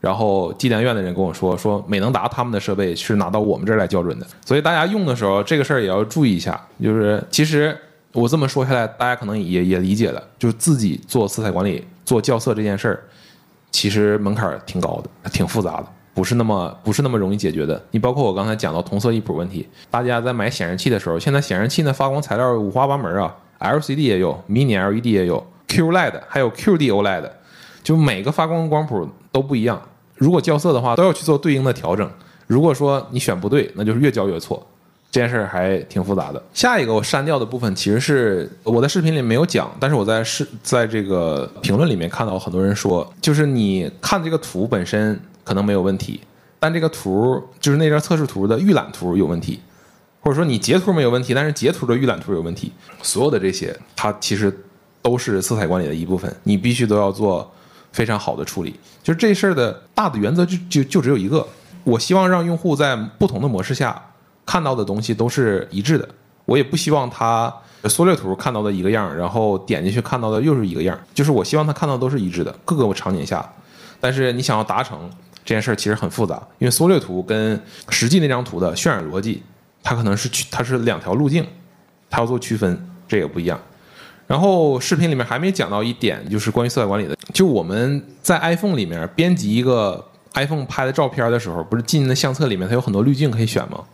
[0.00, 6.64] 然后计量院的人跟我说，说美能达他们的设备是拿到我们这儿来校准的，所以大家用的时候这个事儿也要注意一下。
[6.80, 7.76] 就是其实
[8.16, 13.04] 我这么说下来，大家可能也也理解了，就是自己做色彩管理、做校色这件事儿，
[13.70, 15.86] 其实门槛挺高的，挺复杂的。
[16.14, 17.84] 不是那么不是那么容易解决的。
[17.90, 27.30] 你包括我刚才讲到同色异谱问题，大家在买显示器的时候，现在显示器呢发光材料五花八门啊，LCD 也有，Mini LED 也有，QLED 还有 QD OLED，
[27.82, 29.78] 就每个发光光谱都不一样。
[30.14, 32.10] 如果校色的话，都要去做对应的调整。
[32.46, 34.66] 如果说你选不对，那就是越校越错。
[35.10, 36.42] 这件事还挺复杂的。
[36.52, 46.20] 下一个我删掉的部分，其实是我在视频里没有讲，但是我在视在这个评论里面看到很多人说，就是你看这个图本身可能没有问题，
[46.58, 49.60] 但这个图就是那张测试图的预览图有问题，
[50.20, 52.70] 或者说你截图没有问题，但是截图的预览图有问题。
[53.00, 54.54] 所有的这些，它其实
[55.00, 57.50] 都是色彩管理的一部分，你必须都要做
[57.92, 58.74] 非常好的处理。
[59.02, 61.46] 就是这事儿的大的原则就就就只有一个，
[61.84, 64.02] 我希望让用户在不同的模式下。
[64.46, 66.08] 看到的东西都是一致的，
[66.44, 67.52] 我也不希望他
[67.84, 73.46] 缩略图看到的一个样，然后点进去看到的又是一个样，就是我希望他看到都是一致的各个场景下。
[74.00, 75.10] 但是你想要达成
[75.44, 79.42] 这件事儿，其实很复杂，因为缩略图跟实际那张图的渲染逻辑，
[79.82, 81.46] 它可能是区它是两条路径，
[82.08, 83.60] 它要做区分，这个不一样。
[84.26, 93.84] 然后视频里面还没讲到一点，就是关于色彩管理的，就我们在 iPhone 里面编辑一个 iPhone 拍的照片的时候，不是进的相册里面它有很多滤镜可以选吗？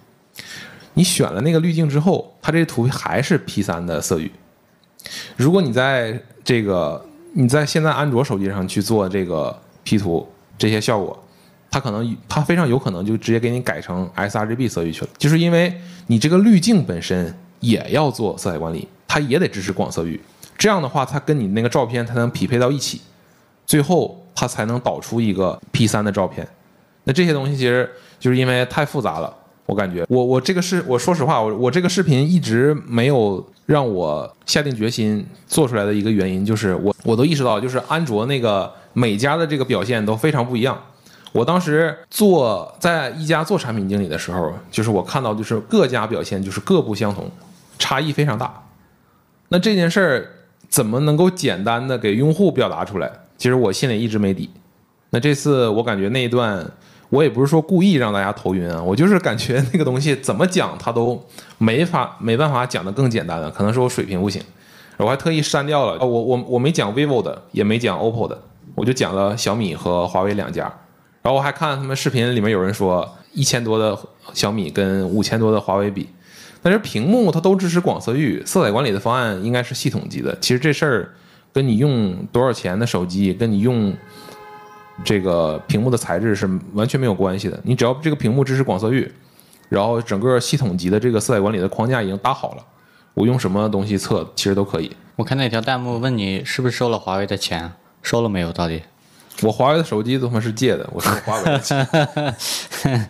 [0.94, 4.30] 你选了那个滤镜之后，它这图还是 P 三的色域。
[5.36, 10.28] 如果你在这个你在现在安卓手机上去做这个 P 图
[10.58, 11.18] 这些效果，
[11.70, 15.74] 它可能它非常有可能就直接给你改成 sRGB 色域去了，就是因为
[16.08, 20.20] 你这个滤镜本身也要做色彩管理，它也得支持广色域。
[20.58, 23.00] 这样的话，它跟你那个照片才能匹配到一起，
[23.66, 26.46] 最后它才能导出一个 P 三的照片。
[27.04, 29.34] 那这些东西其实就是因为太复杂了。
[29.72, 40.78] 我感觉，我我这个是我说实话，我我这个视频一直没有让我下定决心做出来的一个原因，就是我我都意识到，就是安卓那个每家的这个表现都非常不一样。
[41.32, 47.30] 我当时做在一家做产品经理的时候，就是我看到就是各家表现就是各不相同，
[47.78, 48.62] 差异非常大。
[49.48, 50.28] 那这件事儿
[50.68, 53.10] 怎么能够简单的给用户表达出来？
[53.38, 54.50] 其实我心里一直没底。
[55.08, 56.70] 那这次我感觉那一段。
[57.12, 61.22] 我也不是说故意让大家头晕啊，我就是感觉那个东西怎么讲，它都
[61.58, 64.40] 没法没办法讲的更简单了，可能是我水平不行，
[64.96, 65.98] 我还特意删掉了。
[65.98, 68.40] 我我我没讲 vivo 的，也没讲 oppo 的，
[68.74, 70.62] 我就讲了小米和华为两家。
[71.20, 73.94] 然后我还看他们视频里面有人说一千多的
[74.32, 76.08] 小米跟五千多的华为比，
[76.62, 80.34] 但是屏幕它都支持广色域，色彩管理的方案应该是系统级的。
[80.40, 81.10] 其实这事儿
[81.52, 83.94] 跟你用多少钱的手机，跟你用。
[85.04, 89.10] 这个屏幕的材质是完全没有关系的，你只要这个屏幕支持广色域，
[89.68, 92.64] 然后整个系统级的这个色彩管理的框架已经搭好了，
[93.14, 94.90] 我用什么东西测其实都可以。
[95.16, 97.70] 我看那条弹幕问你是不是收了华为的钱，
[98.02, 98.52] 收了没有？
[98.52, 98.82] 到底？
[99.42, 101.86] 我华为的手机他妈是借的，我是华为的钱。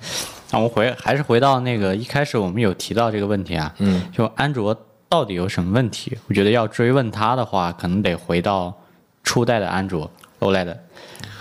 [0.50, 4.76] 那我们回还是回到那个一开始我们有提到这个问题啊，嗯，就安卓
[5.08, 6.16] 到底有什么问题？
[6.28, 8.72] 我觉得要追问它的话，可能得回到
[9.22, 10.76] 初代的安卓 OLED。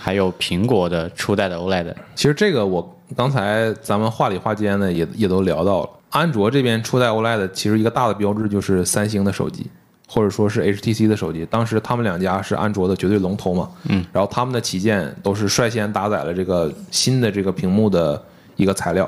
[0.03, 5.89] 还有苹果的初代的 OLED，其实这个我刚才咱们话里话间呢也也都聊到了。
[6.09, 9.67] 安卓这边初代 OLED 其实一个大的标志就是三星的手机，
[10.07, 11.45] 或者说是 HTC 的手机。
[11.45, 18.19] 当时他们两家是安卓的绝对龙头嘛，嗯，然后他们的旗舰都是率先搭载了这个新的这个屏幕的
[18.55, 19.07] 一个材料，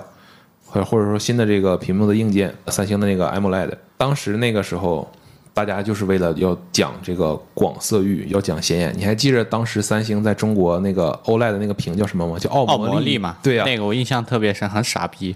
[0.64, 3.72] 或或者说新的这个屏幕的硬件，三星的那个 AMOLED。
[3.98, 5.12] 当时那个时候。
[5.54, 8.92] 大家就是为了要讲这个广色域，要讲显眼。
[8.98, 12.40] 你还记得当时三星在中国那个 OLED 的那个屏叫什么吗？
[12.40, 13.38] 叫奥魔力嘛？
[13.44, 15.36] 对呀，那个我印象特别深，很傻逼。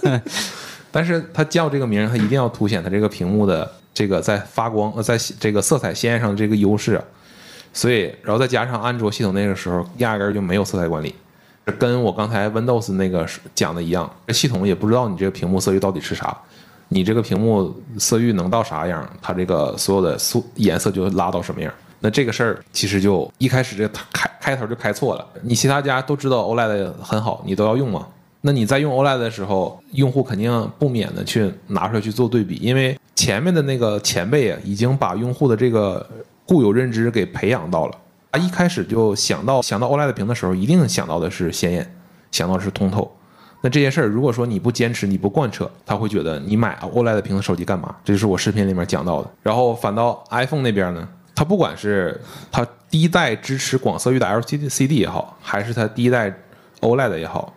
[0.92, 7.00] 但是它叫这个名，它一定要凸显它这个屏幕的这个在发光呃，在这个色彩鲜艳上的这个优势。
[7.72, 11.14] 所以，然后再加上安卓系统那个时候压根儿就没有色彩管理，
[11.78, 13.24] 跟我刚才 Windows 那个
[13.54, 16.36] 讲的一样，系统也不知道你这个屏幕色域到底是啥。
[16.92, 21.72] 你这个屏幕色域能到啥样，它这个所有的素颜色就拉到什么样。
[22.00, 25.26] 那这个事儿其实就一开始这开开头就开错了。
[25.42, 28.06] 你其他家都知道 OLED 很好，你都要用吗？
[28.40, 36.04] 那你在用 OLED 的时候，用户肯定不免的去拿出来去做对比，因为前面的那个前辈啊，已经把用户的这个
[36.44, 37.94] 固有认知给培养到了。
[38.32, 41.94] 他一开始就想到想到 OLED 屏的时候，一定想到的是鲜艳，
[42.32, 43.14] 想到的是通透。
[43.62, 47.94] 那这件事儿，如果说你不坚持，你不贯彻，他会觉得你买 OLED 屏的手机干嘛？
[48.02, 49.30] 这就是我视频里面讲到的。
[49.42, 52.18] 然后反倒 iPhone 那边呢，它不管是
[52.50, 56.34] 它第一代支持广色域的 LCD 也好，还是它第一代
[56.80, 57.52] OLED 也好，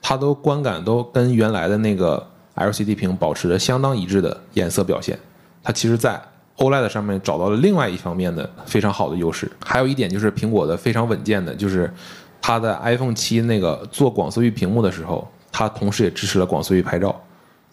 [0.00, 2.26] 它都观感都跟原来的那个
[2.56, 5.18] LCD 屏保持着相当一致的颜色表现。
[5.62, 6.18] 它其实，在
[6.56, 9.52] OLED 上面找到了另外一方面的非常好的优势。
[9.62, 11.92] 还有一点就是苹果的非常稳健的，就是
[12.40, 15.30] 它的 iPhone 七那个做广色域屏幕的时候。
[15.52, 17.14] 它同时也支持了广色域拍照，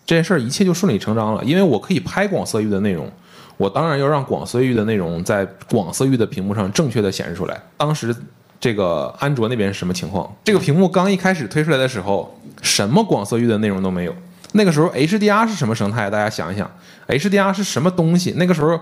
[0.05, 1.43] 这件事儿一切就顺理成章了。
[1.43, 3.09] 因为我可以拍广色域的内容，
[3.57, 7.59] 我当然要让广色域的内容在广色域的屏幕上正确的显示出来。
[7.77, 8.15] 当时
[8.59, 10.29] 这个安卓那边是什么情况？
[10.43, 14.13] 这个屏幕刚一开始推出来的时候，什么广色域的内容都没有，
[14.51, 16.09] 那个时候 HDR 是什么生态？
[16.09, 16.69] 大家想一想
[17.07, 18.33] ，HDR 是什么东西？
[18.35, 18.77] 那个时候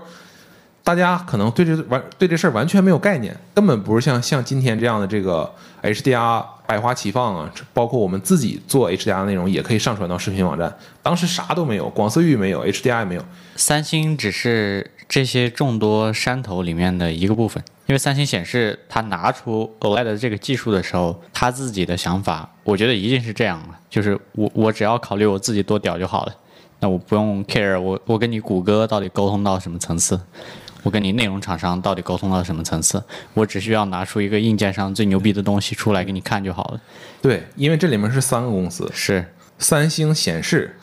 [0.88, 10.74] 大家可能对这完对这事儿完全没有概念，根本不是像像今天这样的这个 HDR 百花齐放啊，包括我们自己做 HDR 内容也可以上传到视频网站。
[11.02, 13.22] 当时啥都没有，广色域没有，HDR 也没有。
[13.54, 26.34] 三星只是这些众多山头里面的一个部分，因为三星显示它拿出 OLED 这个技术的时候，他自己的想法，我觉得一定是这样的，就是我我只要考虑我自己多屌就好了，
[26.80, 30.18] 那我不用 care 我我跟你谷歌到底沟通到什么层次，
[30.82, 33.02] 我跟你内容厂商到底沟通到什么层次，
[33.34, 36.80] 我只需要拿出一个硬件上最牛逼的东西出来给你看就好了。
[37.20, 39.24] 对，因为这里面是三个公司，是
[39.58, 40.76] 三星显示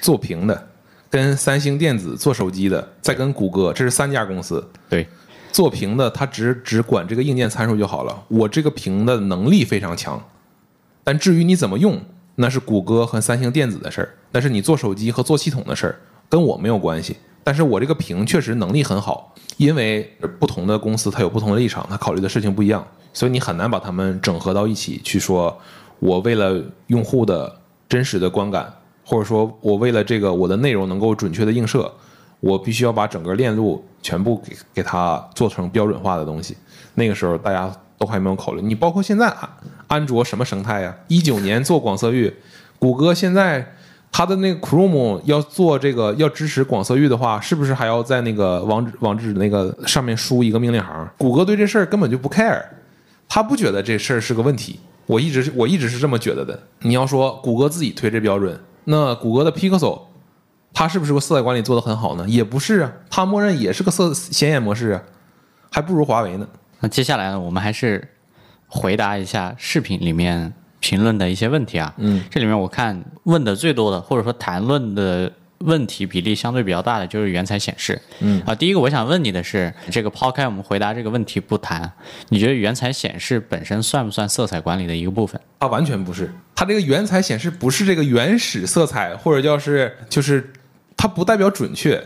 [0.00, 0.68] 做屏的，
[1.10, 4.66] 跟三星电子做手机的，再跟谷歌，这是三家公司。
[4.88, 5.06] 对，
[5.52, 8.24] 做屏的，它只只管这个硬件参数就好了。
[8.28, 10.22] 我这个屏的能力非常强，
[11.04, 12.00] 但至于你怎么用，
[12.36, 17.16] 那是谷歌和三星电子的事儿，那是你做手机和做系统的事儿，跟我没有关系。
[17.44, 25.56] 但是我这个屏确实能力很好，因为不同的公司它有不同的立场，它考虑的事情不一样，所以你很难把它们整合到一起去说，
[25.98, 27.54] 我为了用户的
[27.88, 28.72] 真实的观感，
[29.04, 31.92] 或者说我为了这个我的内容能够准确的映射，
[32.40, 36.56] 我必须要把整个链路全部给给它做成标准化的东西。
[36.94, 39.50] 那个时候大家都还没有考虑，你包括现在安
[39.88, 40.96] 安卓什么生态呀？
[41.08, 42.34] 一九年做广色域，
[42.78, 43.74] 谷歌现在
[44.16, 51.10] 它的那个 Chrome 要做这个要支持广色域的话，是不是还要在那个网址网址那个上面输一个命令行？
[51.18, 52.62] 谷歌对这事儿根本就不 care，
[53.28, 54.78] 他不觉得这事儿是个问题。
[55.06, 56.56] 我一直我一直是这么觉得的。
[56.82, 60.02] 你要说谷歌自己推这标准，那谷歌的 Pixel
[60.72, 62.24] 它是不是个色彩管理做得很好呢？
[62.28, 65.02] 也不是啊，它默认也是个色显眼模式啊，
[65.72, 66.46] 还不如华为呢。
[66.78, 68.06] 那接下来呢，我们还是
[68.68, 70.52] 回答一下视频里面
[70.84, 71.94] 评论的一些问题啊。
[71.96, 77.98] 嗯，这里面我看问的最多的，或者说谈论的问题比例相对比较大的，就是原彩显示。
[78.20, 81.90] 嗯啊，第一个我想问你的是，这个抛开我们回答这个问题不谈，
[82.28, 85.40] 你觉得原彩显示本身算不算色彩管理的一个部分？
[85.60, 90.52] 它完全不是，它这个原彩显示不是这个原始色彩，或者叫是就是
[90.98, 91.98] 它不代表准确。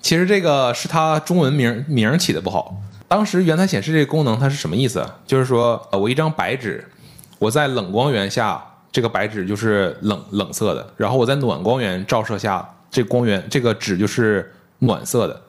[0.00, 2.76] 其实这个是它中文名名儿起的不好。
[3.06, 5.18] 当时原彩显示这个功能它是什么意思啊？
[5.24, 6.84] 就是说呃我一张白纸，
[7.38, 15.40] 我在冷光源下，这个白纸就是冷冷色的，然后我在暖光源照射下，这光源这个纸就是暖色的。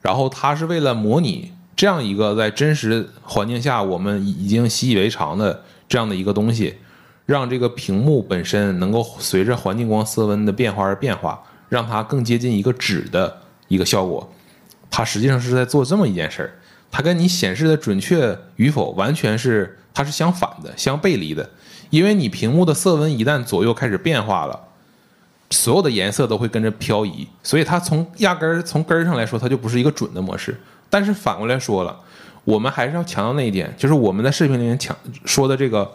[0.00, 6.76] 然后它是为了模拟这样一个在真实环境下我们已经习以为常的这样的一个东西，
[7.24, 14.30] 让这个屏幕本身能够随着环境光色温的变化而变化，让它更接近一个纸的一个效果。
[14.90, 16.50] 它实际上是在做这么一件事儿，
[16.90, 21.48] 它跟你显示的准确与否完全是它是相反的、相背离的。
[21.90, 24.58] 因为你屏幕的色温一旦左右开始变化了，
[25.50, 30.58] 所有的颜色都会跟着漂移，所以它从压根儿从根儿上来说，它就不是一个准的模式。
[30.88, 31.94] 但是反过来说了，
[32.44, 35.90] 我们还是要强调那一点，就是我们在视频里面强说的这个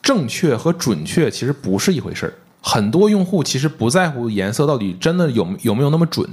[0.00, 2.32] 正确和准确其实不是一回事儿。
[2.62, 6.26] 很多用户其实不在乎颜色到底真的有有没有那么准，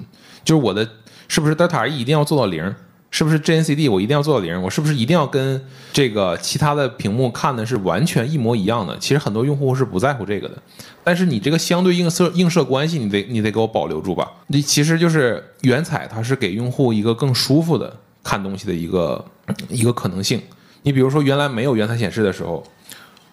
[0.44, 0.88] 就是我的
[1.28, 2.74] 是不是 Delta E 一定要做到零，
[3.16, 8.98] 是不是 JNCD 我一定要做到零，我是不是一定要跟这个其他的屏幕看的是完全一模一样的？
[9.00, 10.62] 其实很多用户是不在乎这个的。
[11.02, 14.30] 但是你这个相对映射映射关系，你得你得给我保留住吧。
[14.48, 19.24] 你其实就是原彩，它是给用户一个更舒服的看东西的一个
[19.70, 20.42] 一个可能性。
[20.82, 22.62] 你比如说，原来没有原彩显示的时候，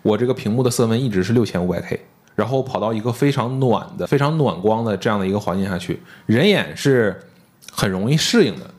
[0.03, 2.01] 我这个屏幕的色温一直是六千五百 K，
[2.37, 7.20] 然后跑到一个非常暖的、非常暖光的这样的一个环境下去，人眼是
[7.72, 8.70] 很容易适应的。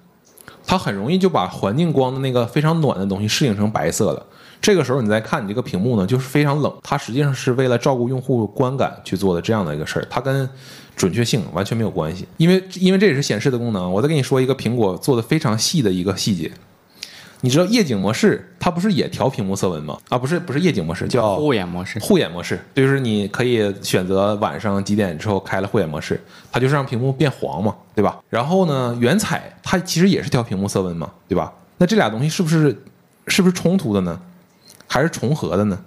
[0.65, 4.25] 它很容易就把环境光的那个非常暖的东西适应成白色的。
[4.61, 6.73] 这个时候你再看你这个屏幕呢，就是非常冷。
[6.81, 10.49] 它实际上是为了照顾用户观感去做的这样的一个事儿，它跟
[10.95, 12.25] 准确性完全没有关系。
[12.37, 13.91] 因为因为这也是显示的功能。
[13.91, 16.49] 我再给你说一个苹果做的非常细的一个细节，
[17.45, 19.97] 你知道夜景模式它不是也调屏幕色温吗？
[20.07, 21.99] 啊，不是不是夜景模式，叫护眼模式。
[21.99, 26.17] 护眼模式，就是你可以选择晚上几点之后开了护眼模式，
[26.49, 28.17] 它就是让屏幕变黄嘛，对吧？
[28.29, 31.51] 然后呢，原彩它其实也是调屏幕色温嘛，对吧？
[31.79, 32.73] 那这俩东西是不是
[33.27, 34.17] 是不是冲突的呢？
[34.87, 35.77] 还是重合的呢？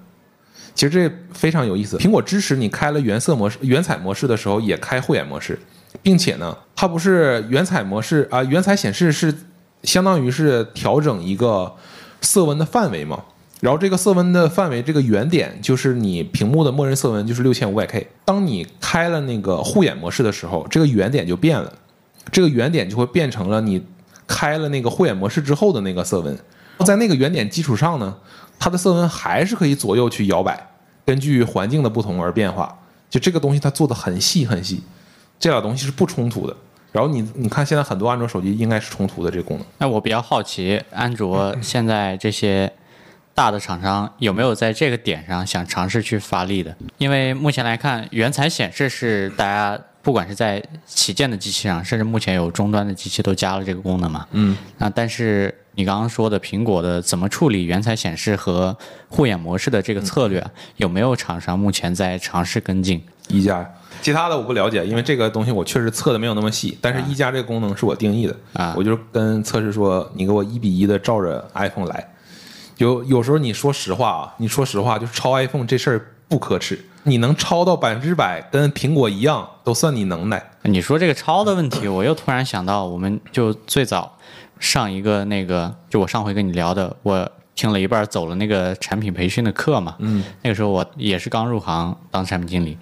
[0.75, 1.97] 其实这非常有意思。
[1.97, 5.59] 苹果支持你开了原色模式、原彩模式的时候也开护眼模式，
[6.03, 9.35] 并且呢，它不是原彩模式啊、原彩显示是
[9.87, 11.74] 相当于是调整一个
[12.20, 13.24] 色温的范围嘛。
[13.61, 18.07] 然后这个色温的范围，这个原点就是你屏幕的默认色温就是六千五百 K。
[18.26, 21.72] 当你开了那个护眼模式的时候，这个原点就变了，
[22.30, 23.82] 这个原点就会变成了你
[24.26, 26.39] 开了那个护眼模式之后的那个色温。
[26.84, 28.14] 在那个原点基础上呢，
[28.59, 30.68] 它的色温还是可以左右去摇摆，
[31.07, 32.78] 根据环境的不同而变化。
[33.09, 34.82] 就这个东西它做的很细很细，
[35.41, 36.55] 这俩东西是不冲突的。
[36.97, 39.66] 然后你你看现在很多安卓手机应该是冲突的这个功能。
[39.76, 42.72] 那我比较好奇，安卓现在这些
[43.34, 46.74] 大的厂商有没有在这个点上想尝试去发力的？
[46.97, 54.26] 因为目前来看，原彩显示是大家不管是在旗舰的机器上，甚至目前有终端的机器都加了这个功能嘛。
[54.30, 58.74] 嗯，那但是你刚刚说的苹果的怎么处理原彩显示和
[59.11, 60.42] 护眼模式的这个策略，
[60.76, 63.05] 有没有厂商目前在尝试跟进？
[63.28, 63.70] 一加，
[64.03, 66.76] 其他的我不了解，因为这个东西我确实测的没有那么细。
[66.80, 72.12] 但是一加这个功能是我定义的啊我就是跟测试说，你给我一比一的照着 iPhone 来。
[72.78, 80.51] 有有时候你说实话啊，你说实话，就是抄 iPhone 这事儿不可耻，你能抄到百分之百跟苹果一样，都算你能耐。
[80.62, 84.18] 你说这个抄的问题，我又突然想到，我们就最早
[84.59, 92.76] 上一个那个，就我上回跟你聊的，我听了一半走了那个产品培训的课嘛，嗯，那个时候我也是刚入行当产品经理，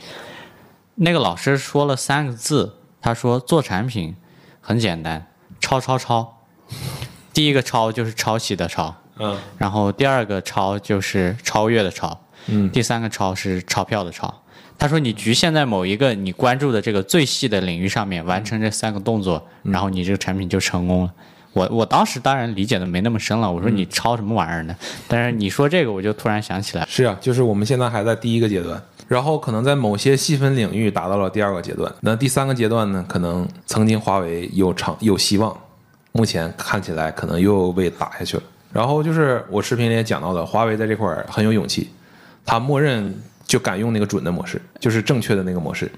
[0.96, 4.14] 那个老师说了三个字，他说做产品
[4.60, 5.26] 很简单，
[5.60, 6.44] 抄抄抄，
[7.32, 9.36] 第一个抄就是抄袭的抄，嗯。
[9.58, 12.70] 然后第二个抄就是超越的超，嗯。
[12.70, 14.42] 第三个抄是钞票的钞。
[14.76, 21.12] 他说你局限在某一个你关注的这个最细的领域上面完成这三个动作，然后你这个产品就成功了。
[21.52, 24.76] 我我当时当然理解的没那么深了，我说你抄什么玩意儿呢？
[25.06, 28.82] 但是你说这个，我就突然想起来，是啊，就是我们现在还在第一个阶段，
[29.14, 31.94] 然后可能在某些细分领域达到了第二个阶段。
[32.00, 35.56] 那第三个阶段呢，可能曾经华为有长有希望，
[36.10, 38.42] 目前看起来可能又被打下去了。
[38.72, 41.90] 然后就是我视频里也讲到了，华为在这块儿很有勇气，
[42.44, 43.14] 它默认
[43.46, 45.88] 就敢用那个准的模式，就是正确的那个模式。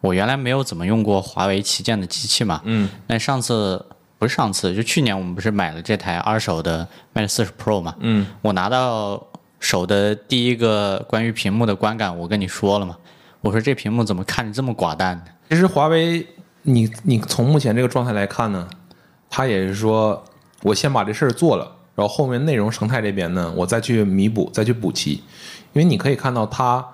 [0.00, 3.84] 我原来没有怎么用过华为旗舰的机器嘛，嗯，那上次
[4.18, 9.22] 不是上次，就去年我们不是买了这台二手的 Mate 四十 Pro 嘛，嗯，我拿到
[9.62, 12.96] 手的第一个关于屏幕的观感，我跟你说了嘛，
[13.40, 15.24] 我说这屏幕怎么看着这么寡淡呢？
[15.48, 16.26] 其实华为，
[16.62, 18.68] 你你从目前这个状态来看呢，
[19.30, 20.20] 它也是说
[20.62, 25.22] 我先把这事儿做了，然后后面内容生态这边呢，我再去弥补，再去补齐。
[25.72, 26.84] 因为你可以看到，它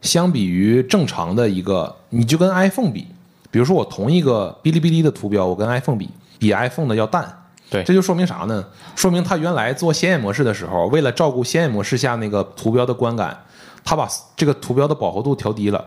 [0.00, 3.06] 相比于正常的一个，你就跟 iPhone 比，
[3.50, 6.08] 比如说我同一个哔哩哔哩的图标，我跟 iPhone 比，
[6.38, 7.43] 比 iPhone 的要淡。
[7.74, 8.64] 对这就说明啥呢？
[8.94, 13.36] 说明它原来做显眼模式的时候，为了照顾显眼模式下那个图标的观感，
[13.84, 15.84] 它把这个图标的饱和度调低了，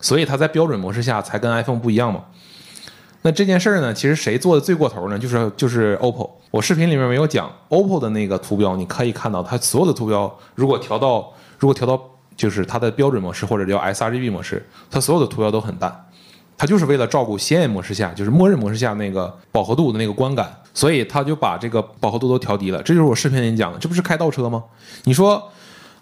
[0.00, 2.24] 所以它在标准模式下才跟 iPhone 不一样嘛。
[3.22, 5.18] 那这件事儿呢，其实谁做的最过头呢？
[5.18, 6.30] 就是就是 OPPO。
[6.50, 11.98] 我视频里面没有讲 OPPO 的那个图标，你可以看到它所有的图标，如果调到如果调到
[12.36, 16.06] 就是它的标准模式或者叫 sRGB 模式，它所有的图标都很淡。
[16.60, 22.82] 它就是为了照顾显眼模式下，就是默认模式下那个饱和度的那个观感，所以它就把这个饱和度都调低了。
[22.82, 24.62] 这就是我视频里讲的，这不是开倒车吗？
[25.04, 25.42] 你说，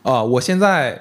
[0.02, 1.00] 啊、我现在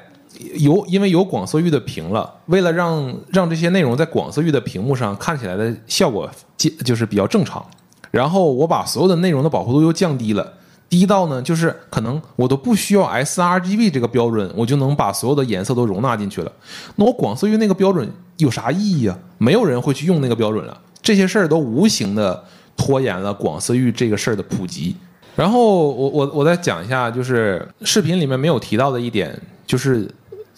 [0.59, 7.65] 有因为有广色域的屏了，为了让让这些内容在广色域的屏幕上看起来的效果就就是比较正常，
[8.11, 10.53] 然后我把所有的内容的饱和度又降低了。
[10.89, 16.51] 低到呢，就是可能我都不需要 sRGB 这个标准，我就能把所有的颜色都容纳进去了。
[16.95, 19.17] 那我广色域那个标准有啥意义啊？
[19.37, 20.79] 没有人会去用那个标准了。
[21.01, 22.43] 这些事儿都无形的
[22.75, 24.95] 拖延了广色域这个事儿的普及。
[25.35, 30.09] 然后我我我再讲一下，就是视频里面没有提到的一点，就是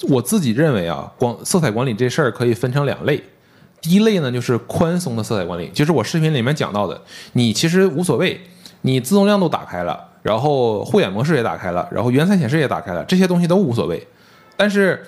[0.07, 3.21] 我自己认为啊，光色彩管理这事儿可以分成两类。
[3.82, 7.01] 第一类呢，就是宽松的色彩管理，就是我视频里面讲到的，
[7.34, 8.39] 你其实无所谓，
[8.82, 14.05] 你自动亮度打开了，然后护眼模式也打开了，然后原彩显示也打开了，这些东西都无所谓。
[14.55, 15.05] 但是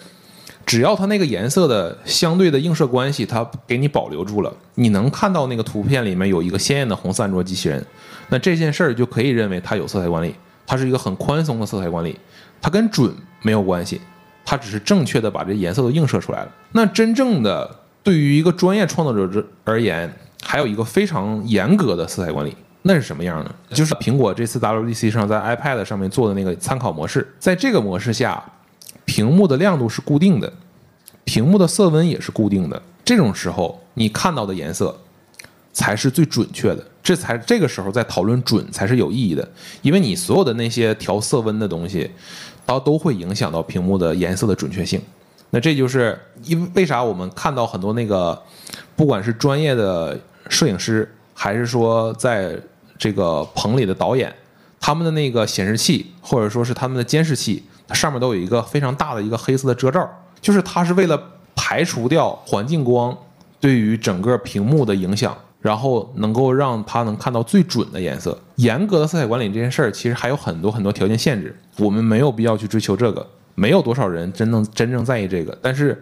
[0.65, 7.85] 只要它那个颜色的相对的映射关系，它给你保留住了，你能看到那个图片里面有一个鲜艳的红色安卓机器人，
[8.29, 12.17] 那这件事儿就可以认为它有色彩管理，它是一个很宽松的色彩管理，
[12.61, 13.99] 它跟准没有关系，
[14.45, 16.51] 它只是正确的把这颜色都映射出来了。
[16.73, 20.13] 那真正的对于一个专业创作者之而言，
[20.43, 22.55] 还有一个非常严格的色彩管理。
[22.83, 23.55] 那是什么样呢？
[23.69, 28.43] 就是苹果这次 WDC 上在 iPad 上面做的那个参考模式，在这个模式下，
[29.05, 30.51] 屏幕的亮度是固定的，
[31.23, 32.81] 屏幕的色温也是固定的。
[33.05, 34.99] 这种时候，你看到的颜色
[35.71, 36.83] 才是最准确的。
[37.03, 39.47] 这才这个时候在讨论准才是有意义的，
[39.81, 42.09] 因为你所有的那些调色温的东西，
[42.65, 45.01] 它都会影响到屏幕的颜色的准确性。
[45.49, 48.39] 那这就是因为为啥我们看到很多那个，
[48.95, 50.17] 不管是专业的
[50.47, 52.57] 摄影师，还是说在
[53.01, 54.31] 这个棚里的导演，
[54.79, 60.07] 他们的那个显示器或者说是他们的监视器，它上面都有一个非常大的一个黑色的遮罩，
[60.39, 61.19] 就是它是为了
[61.55, 63.17] 排除掉环境光
[63.59, 68.39] 对于整个屏幕的影响，然后能够让它能看到最准的颜色。
[68.57, 75.57] 严格的色彩管理这件事儿，其实还有很多很多条件限制，我们没有必要去追求这个，没有多少人真正真正在意这个。
[75.59, 75.99] 但是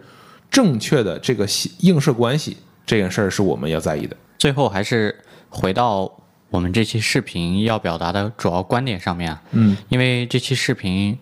[0.50, 1.46] 正确的这个
[1.78, 4.14] 映射关系这件事儿是我们要在意的。
[4.36, 6.10] 最后还是回到
[6.50, 11.16] 我们这期视频要表达的主要观点上面啊，嗯，因为这期视频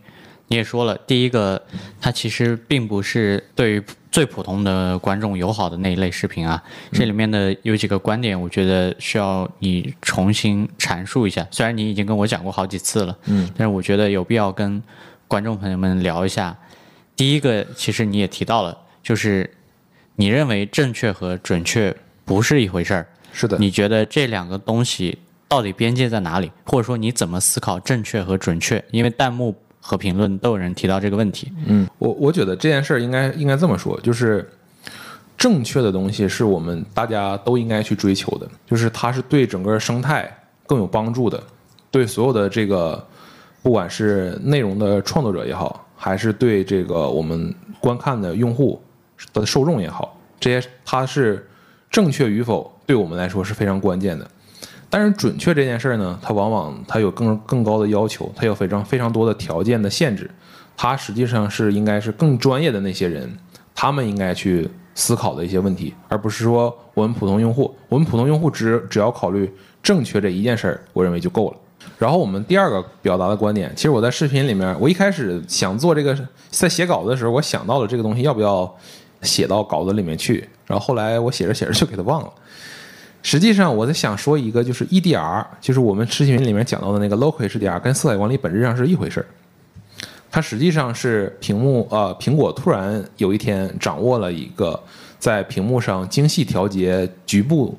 [0.48, 1.62] 你也说了，第一个
[2.00, 6.62] 它其实并不是对于最普通的观众友好的那一类视频啊，
[6.92, 11.46] 这里面的有几个观点，我觉得需要你重新阐述一下。
[11.50, 14.82] 虽然你已经跟我讲过好几次了，嗯，但是我觉得有必要跟
[15.28, 16.56] 观众朋友们聊一下。
[17.14, 19.50] 第一个，其实你也提到了，就是
[20.16, 23.06] 你认为正确和准确不是一回事儿。
[23.32, 26.50] 是的，你觉得这两个东西到底边界在哪里？
[26.64, 28.82] 或者说你怎么思考正确和准确？
[28.90, 31.52] 因为弹幕和评论都有人提到这个问题。
[31.66, 34.48] 嗯，我我觉得这件事儿应该应该这么说，就是
[35.36, 40.30] 正确的东西是我们大家都应该去追求的，就是它是对整个生态
[40.66, 41.42] 更有帮助的，
[41.90, 43.06] 对所有的这个
[43.62, 48.82] 不管是内容的创作者也好，还是对这个我们观看的用户
[49.32, 51.48] 的受众也好，这些它是
[51.90, 54.26] 正确与否，对我们来说是非常关键的。
[54.90, 60.30] 但是准确这件事儿呢，它往往它有更更高的要求，它有非常非常多的条件的限制，
[60.76, 63.30] 它实际上是应该是更专业的那些人，
[63.74, 71.56] 他们应该去思考的一些问题，而不是说我们普通用户，我们普通用户只只要考虑正确这一件事儿，我认为就够了。
[71.98, 76.16] 然后我们第二个表达的观点，其实我在视频里面，我一开始想做这个，
[76.50, 78.74] 在写稿子的时候，我想到了这个东西要不要
[79.22, 82.32] 写到稿子里面去，然后后来我写着写着就给它忘了。
[83.20, 89.26] 实际上，我在想说一个，就是 EDR，就是我们视频里面讲到的那个 Local HDR，跟色彩管理本质上是一回事儿。
[90.30, 94.80] 它实际上是屏幕，呃，苹果突然有一天掌握了一个
[95.18, 97.76] 在屏幕上精细调节局部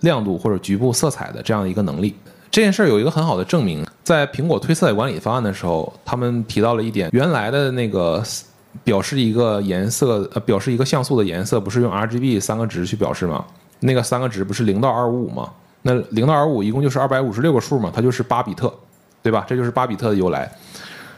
[0.00, 2.14] 亮度或者局部色彩的这样一个能力。
[2.50, 8.22] 这件事儿有一个很好的证明，在苹果推色彩管理方案的时候，他们提到了一点，原来的那个
[8.84, 13.44] 表示一个颜色，呃，表示一个像素的颜色，不是用 RGB 三个值去表示吗？
[13.80, 15.50] 那个三个值不是零到二五五吗？
[15.82, 18.72] 那零到二五一共就是二百五十六个数嘛，它就是八比特，
[19.22, 19.44] 对吧？
[19.48, 20.50] 这就是八比特的由来。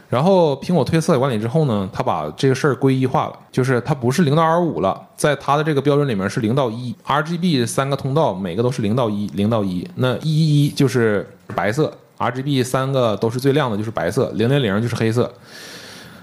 [0.09, 11.25] 然后苹果推色彩管理之后呢，它把这个事儿归一化了，就是它不是零到二五了，在它的这个标准里面是零到一，RGB 三个通道每个都是零到一，零到一，那一一一就是
[11.55, 15.33] 白色，RGB 三个都是最亮的，就是白色，零零零就是黑色，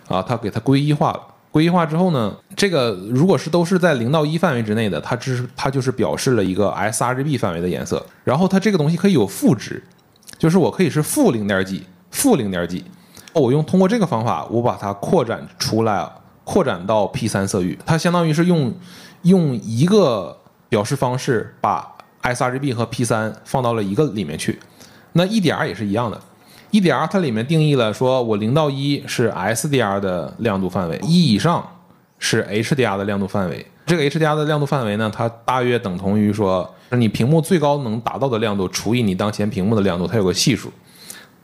[0.08, 1.22] 啊，它给它归一化了。
[1.50, 8.06] 归一化之后呢，这个如果是都是在零到一范围之内的，它只是它就是表示了一个 sRGB 范围的颜色。
[8.24, 9.82] 然后它这个东西可以有负值，
[10.38, 12.84] 就是我可以是负零点几，负零点几。
[13.34, 16.08] 我用通过这个方法，我把它扩展出来，
[16.44, 17.78] 扩展到 P 三色域。
[17.86, 18.74] 它相当于是用
[19.24, 20.38] 用一个
[20.70, 24.60] 表示方式把 sRGB 和 P 三放到了一个里面去。
[25.14, 26.22] 那 EDR 也是一样的。
[26.72, 31.66] EDR 它里面定义了，说我零到一是 SDR 的亮度范围，一以上
[32.20, 33.66] 是 HDR 的亮度范围。
[33.86, 40.70] 这个 HDR 的亮度范围呢，它大约等同于说，你屏幕最高能达到的亮度除以你当前屏幕的亮度，它有个系数。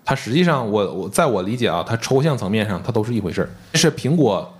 [0.03, 3.49] 它实际上，我我在我理解啊，它抽象层面上它都是一回事儿。
[3.71, 4.53] 这是苹果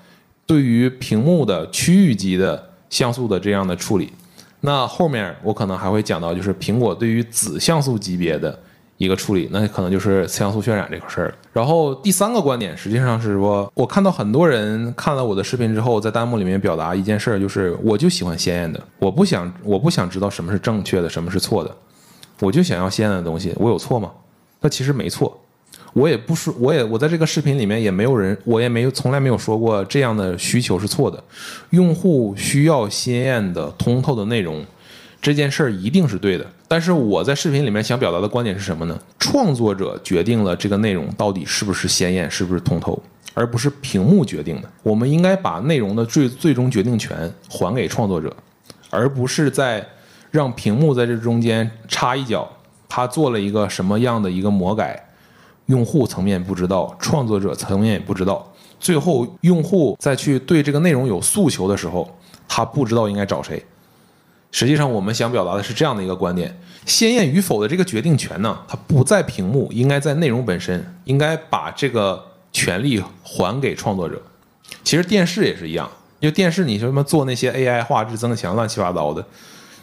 [0.46, 4.14] 对于屏幕的区域级的像素的这样的处理。
[4.62, 8.58] 那后面我可能还会讲到，就是苹果对于子像素级别的。
[9.04, 11.34] 一个处理，那可能就是次像素渲染这个事儿。
[11.52, 21.76] 然后第三个观点，实际上是说，我看到很多人看了我的视频之后，在弹幕里面表达一件事儿，就是我就喜欢鲜艳的，我不想我不想知道什么是正确的，什么是错的，
[22.40, 23.54] 我就想要鲜艳的东西。
[23.58, 24.12] 我有错吗？
[24.62, 25.40] 那其实没错，
[25.94, 31.22] 我也不说，我也我在这个视频里面也没有人，我也没有从来没有说过这样的需求是错的。
[31.72, 34.66] 用户需要鲜艳的、通透的内容。
[35.22, 39.00] 这件事儿一定是对的，但是我在视频里面想表达的观点是什么呢？
[39.20, 43.00] 创作者决定了这个内容到底是不是鲜艳，是不是通透，
[43.36, 44.68] 而不是屏幕决定的。
[44.82, 48.36] 我们应该把内容的最最终决定权还给创作者，
[48.90, 49.88] 而不是在
[50.32, 52.52] 让屏幕在这中间插一脚。
[52.90, 55.00] 他做了一个什么样的一个魔改，
[55.68, 58.52] 用户层面不知道，创作者层面也不知道。
[58.80, 62.10] 最后用户再去对这个内容有诉求的时候，
[62.48, 63.64] 他不知道应该找谁。
[64.54, 74.22] 实际上，我们想表达的是这样的一个观点：鲜艳与否的这个决定权呢，它不在屏幕，应该在内容本身，应该把这个权利还给创作者。
[74.84, 75.90] 其实电视也是一样，
[76.20, 79.26] 因为电视你什么做那些 AI 画质增强乱七八糟的，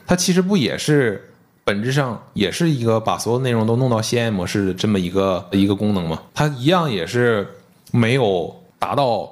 [0.07, 1.33] 它其实不也是
[1.65, 6.23] 本质上也是一个把所有内容都弄到鲜艳模式的这么一个一个功能吗？
[6.33, 7.45] 它一样也是
[7.91, 9.29] 没有达到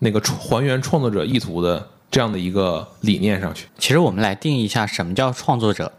[0.00, 1.88] 那个还原创作者意图的。
[2.12, 5.90] 这样的一个理念上去，其实我们来定义一下什么叫创作者。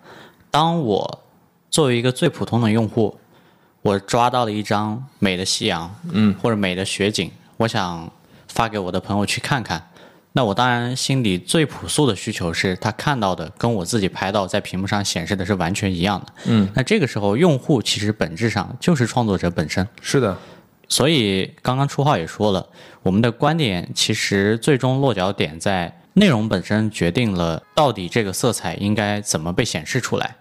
[0.52, 1.24] 当我
[1.72, 3.18] 作为一个最普通的用户，
[3.82, 8.12] 我抓到了一张美的夕阳，嗯，或者美的雪景，我想
[8.48, 9.90] 发给我的朋友去看看。
[10.34, 16.34] 那我当然心里最朴素的需求是他看到的跟我自己拍到在屏幕上显示的是完全一样的。
[16.46, 19.88] 嗯，那这个时候用户其实本质上就是创作者本身。
[20.00, 20.38] 是的，
[20.88, 22.68] 所以刚刚初号也说了，
[23.02, 30.36] 我们的观点其实最终落脚点在内容本身决定了到底这个色彩应该怎么被显示出来，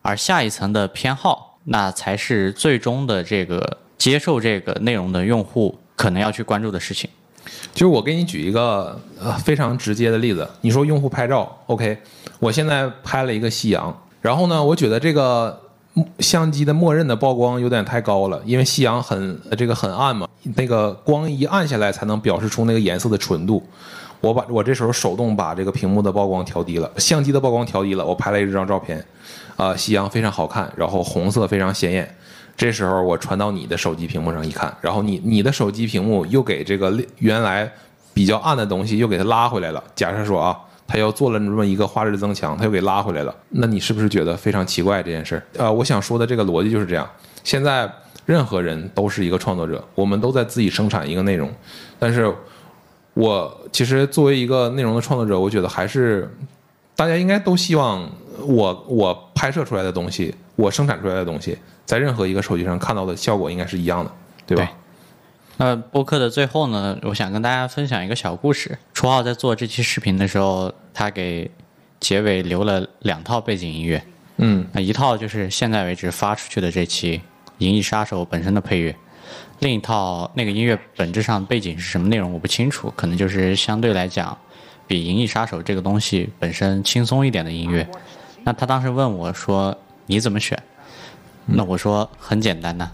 [0.00, 7.10] 而下一层的偏好，那才是最终的这个接受这个内容的用户可能要去关注的事情。
[7.74, 11.98] 就是我给你举一个呃非常直接的例子，你说用户拍照，OK，
[12.38, 15.60] 我现在拍了一个夕阳，然后呢，我觉得这个
[16.20, 23.62] 相机的默认的曝光有点太高了，因为夕阳很这个很暗嘛，那个光一暗下来才能表示出那个颜色的纯度。
[24.22, 29.04] 我把我这时候手动把这个屏幕的曝光调低了，相机的曝光调低了，我拍了一张照片，
[29.56, 32.08] 啊、夕阳非常好看，然后红色非常显眼。
[32.56, 37.68] 这时候我传到你的手机屏幕上一看，然后你你的手机屏幕又给这个原来
[38.14, 39.82] 比较暗的东西又给它拉回来了。
[39.96, 40.56] 假设说啊，
[40.86, 45.42] 它又做了这么一个画质增强，它又给拉回来了，那你是不是觉得非常奇怪这件事儿？
[45.56, 47.08] 呃，我想说的这个逻辑就是这样。
[47.42, 47.90] 现在
[48.24, 51.50] 任何人都是一个创作者，我们都在自己生产一个内容，
[51.98, 52.32] 但是
[53.14, 56.32] 我其实作为一个内容的创作者，我觉得还是
[56.96, 58.10] 大家应该都希望
[58.46, 64.10] 我我拍摄出来的东西，我生产出来的东西，在任何一个手机上看到的效果应该是一样的，
[64.46, 64.64] 对吧？
[64.64, 64.74] 对
[65.58, 68.78] 那播客的最后呢，我想跟大家分享一个小故事。
[68.94, 71.50] 初浩在做这期视频的时候，他给
[72.00, 74.02] 结尾留了两套背景音乐，
[74.38, 77.18] 嗯那一套就是现在为止发出去的这期
[77.58, 78.96] 《银翼杀手》本身的配乐，
[79.62, 84.36] 另一套那个音乐本质上背景是什么内容我不清楚，可能就是相对来讲
[84.88, 87.88] 比《银翼杀手》这个东西本身轻松一点的音乐。
[88.42, 89.72] 那他当时问我说
[90.06, 90.60] ：“你怎么选？”
[91.46, 92.90] 那我说很简单呐、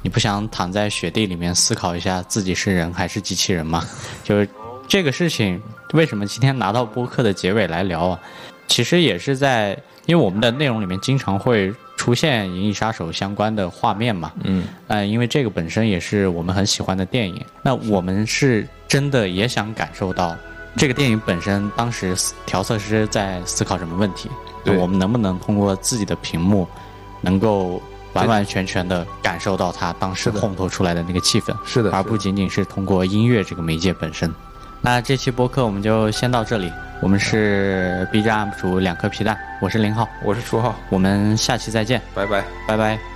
[0.00, 3.84] 你不想躺在雪地里面思考一下自己是人还是机器人吗？
[4.24, 4.48] 就是
[4.88, 5.60] 这个事情，
[5.92, 8.20] 为什么今天拿到播客的结尾来聊啊？
[8.68, 11.70] 其实也是在，因为我们的内容里面经常会
[12.06, 20.36] 出现《银翼杀手》相关的画面嘛，嗯，呃，因为这个本身也是我们很喜欢的电影，那我们是真的也想感受到
[20.76, 22.14] 这个电影本身当时
[22.46, 24.30] 调色师在思考什么问题，
[24.64, 24.76] 对。
[24.76, 26.64] 我们能不能通过自己的屏幕，
[27.22, 27.82] 能够
[28.12, 34.32] 完完全全的感受到他当时烘托出来的那个气氛，是的，而不仅仅是通过音乐这个媒介本身。
[34.80, 42.44] 那这期播客我们就先到这里，我们是 B 站 UP 主两颗皮蛋，我是林浩，我是初号，我们下期再见，拜拜。
[42.68, 43.15] 拜拜。